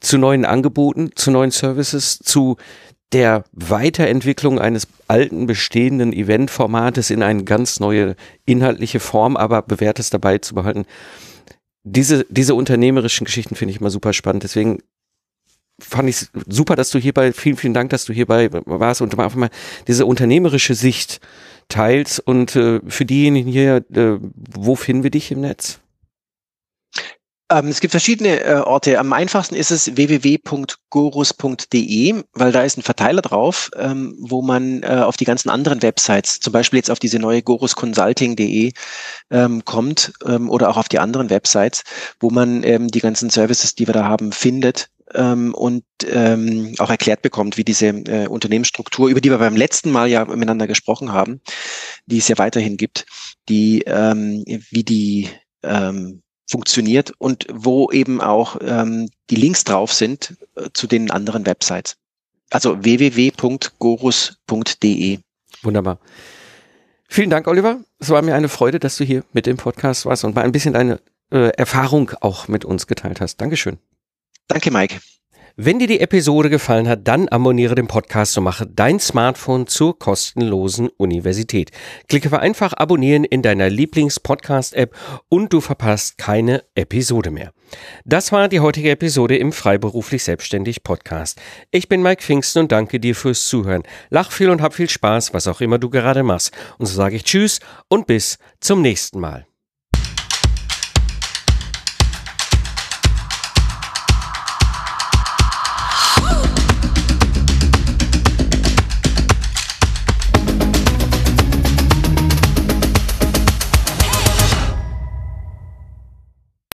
zu 0.00 0.18
neuen 0.18 0.44
Angeboten, 0.44 1.10
zu 1.14 1.30
neuen 1.30 1.50
Services, 1.50 2.18
zu 2.18 2.56
der 3.12 3.44
Weiterentwicklung 3.52 4.58
eines 4.58 4.86
alten 5.06 5.46
bestehenden 5.46 6.12
Eventformates 6.12 7.10
in 7.10 7.22
eine 7.22 7.44
ganz 7.44 7.80
neue 7.80 8.16
inhaltliche 8.44 9.00
Form, 9.00 9.36
aber 9.36 9.62
bewährtes 9.62 10.10
dabei 10.10 10.38
zu 10.38 10.54
behalten. 10.54 10.84
Diese, 11.84 12.26
diese 12.28 12.54
unternehmerischen 12.54 13.24
Geschichten 13.24 13.54
finde 13.54 13.72
ich 13.72 13.80
immer 13.80 13.90
super 13.90 14.12
spannend. 14.12 14.42
Deswegen 14.42 14.82
fand 15.80 16.08
ich 16.08 16.26
super, 16.46 16.76
dass 16.76 16.90
du 16.90 16.98
hierbei, 16.98 17.32
vielen, 17.32 17.56
vielen 17.56 17.74
Dank, 17.74 17.90
dass 17.90 18.04
du 18.04 18.12
hierbei 18.12 18.50
warst 18.66 19.00
und 19.00 19.18
einfach 19.18 19.36
mal 19.36 19.50
diese 19.86 20.04
unternehmerische 20.04 20.74
Sicht 20.74 21.20
teilst. 21.68 22.20
Und 22.20 22.56
äh, 22.56 22.80
für 22.86 23.06
diejenigen 23.06 23.50
hier, 23.50 23.84
äh, 23.94 24.18
wo 24.20 24.74
finden 24.74 25.02
wir 25.02 25.10
dich 25.10 25.30
im 25.30 25.40
Netz? 25.40 25.80
Ähm, 27.50 27.68
es 27.68 27.80
gibt 27.80 27.92
verschiedene 27.92 28.40
äh, 28.40 28.56
Orte. 28.56 28.98
Am 28.98 29.14
einfachsten 29.14 29.54
ist 29.54 29.70
es 29.70 29.96
www.gorus.de, 29.96 30.54
weil 32.32 32.52
da 32.52 32.62
ist 32.62 32.76
ein 32.76 32.82
Verteiler 32.82 33.22
drauf, 33.22 33.70
ähm, 33.74 34.14
wo 34.20 34.42
man 34.42 34.82
äh, 34.82 35.02
auf 35.02 35.16
die 35.16 35.24
ganzen 35.24 35.48
anderen 35.48 35.80
Websites, 35.80 36.40
zum 36.40 36.52
Beispiel 36.52 36.76
jetzt 36.76 36.90
auf 36.90 36.98
diese 36.98 37.18
neue 37.18 37.42
gorusconsulting.de 37.42 38.72
ähm, 39.30 39.64
kommt 39.64 40.12
oder 40.24 40.68
auch 40.68 40.76
auf 40.76 40.88
die 40.88 40.98
anderen 40.98 41.30
Websites, 41.30 41.84
wo 42.20 42.28
man 42.30 42.62
die 42.88 43.00
ganzen 43.00 43.30
Services, 43.30 43.74
die 43.74 43.86
wir 43.86 43.94
da 43.94 44.04
haben, 44.04 44.32
findet 44.32 44.88
und 45.14 45.84
ähm, 46.06 46.74
auch 46.78 46.90
erklärt 46.90 47.22
bekommt, 47.22 47.56
wie 47.56 47.64
diese 47.64 47.86
äh, 47.86 48.26
Unternehmensstruktur, 48.26 49.08
über 49.08 49.22
die 49.22 49.30
wir 49.30 49.38
beim 49.38 49.56
letzten 49.56 49.90
Mal 49.90 50.08
ja 50.08 50.26
miteinander 50.26 50.66
gesprochen 50.66 51.12
haben, 51.12 51.40
die 52.06 52.18
es 52.18 52.28
ja 52.28 52.36
weiterhin 52.38 52.76
gibt, 52.76 53.06
die 53.48 53.84
ähm, 53.86 54.44
wie 54.46 54.84
die 54.84 55.30
ähm, 55.62 56.22
funktioniert 56.48 57.12
und 57.18 57.46
wo 57.52 57.90
eben 57.92 58.20
auch 58.20 58.56
ähm, 58.60 59.10
die 59.30 59.36
Links 59.36 59.64
drauf 59.64 59.92
sind 59.92 60.36
äh, 60.56 60.70
zu 60.72 60.86
den 60.86 61.10
anderen 61.10 61.46
Websites. 61.46 61.96
Also 62.50 62.82
www.gorus.de. 62.82 63.68
Wunderbar. 65.62 65.98
Vielen 67.08 67.30
Dank, 67.30 67.46
Oliver. 67.46 67.80
Es 67.98 68.10
war 68.10 68.22
mir 68.22 68.34
eine 68.34 68.48
Freude, 68.48 68.78
dass 68.78 68.96
du 68.96 69.04
hier 69.04 69.24
mit 69.32 69.46
dem 69.46 69.56
Podcast 69.56 70.06
warst 70.06 70.24
und 70.24 70.34
mal 70.34 70.44
ein 70.44 70.52
bisschen 70.52 70.74
deine 70.74 71.00
äh, 71.30 71.50
Erfahrung 71.56 72.10
auch 72.20 72.48
mit 72.48 72.64
uns 72.64 72.86
geteilt 72.86 73.20
hast. 73.20 73.36
Dankeschön. 73.40 73.78
Danke, 74.46 74.70
Mike. 74.70 75.00
Wenn 75.60 75.80
dir 75.80 75.88
die 75.88 75.98
Episode 75.98 76.50
gefallen 76.50 76.86
hat, 76.86 77.08
dann 77.08 77.26
abonniere 77.26 77.74
den 77.74 77.88
Podcast 77.88 78.38
und 78.38 78.44
mache 78.44 78.64
dein 78.64 79.00
Smartphone 79.00 79.66
zur 79.66 79.98
kostenlosen 79.98 80.88
Universität. 80.96 81.72
Klicke 82.08 82.38
einfach 82.38 82.74
abonnieren 82.74 83.24
in 83.24 83.42
deiner 83.42 83.68
Lieblings-Podcast-App 83.68 84.94
und 85.28 85.52
du 85.52 85.60
verpasst 85.60 86.16
keine 86.16 86.62
Episode 86.76 87.32
mehr. 87.32 87.50
Das 88.04 88.30
war 88.30 88.46
die 88.46 88.60
heutige 88.60 88.92
Episode 88.92 89.36
im 89.36 89.50
Freiberuflich 89.50 90.22
Selbstständig 90.22 90.84
Podcast. 90.84 91.40
Ich 91.72 91.88
bin 91.88 92.02
Mike 92.02 92.22
Pfingsten 92.22 92.60
und 92.60 92.70
danke 92.70 93.00
dir 93.00 93.16
fürs 93.16 93.48
Zuhören. 93.48 93.82
Lach 94.10 94.30
viel 94.30 94.50
und 94.50 94.62
hab 94.62 94.74
viel 94.74 94.88
Spaß, 94.88 95.34
was 95.34 95.48
auch 95.48 95.60
immer 95.60 95.80
du 95.80 95.90
gerade 95.90 96.22
machst. 96.22 96.52
Und 96.78 96.86
so 96.86 96.94
sage 96.94 97.16
ich 97.16 97.24
Tschüss 97.24 97.58
und 97.88 98.06
bis 98.06 98.38
zum 98.60 98.80
nächsten 98.80 99.18
Mal. 99.18 99.47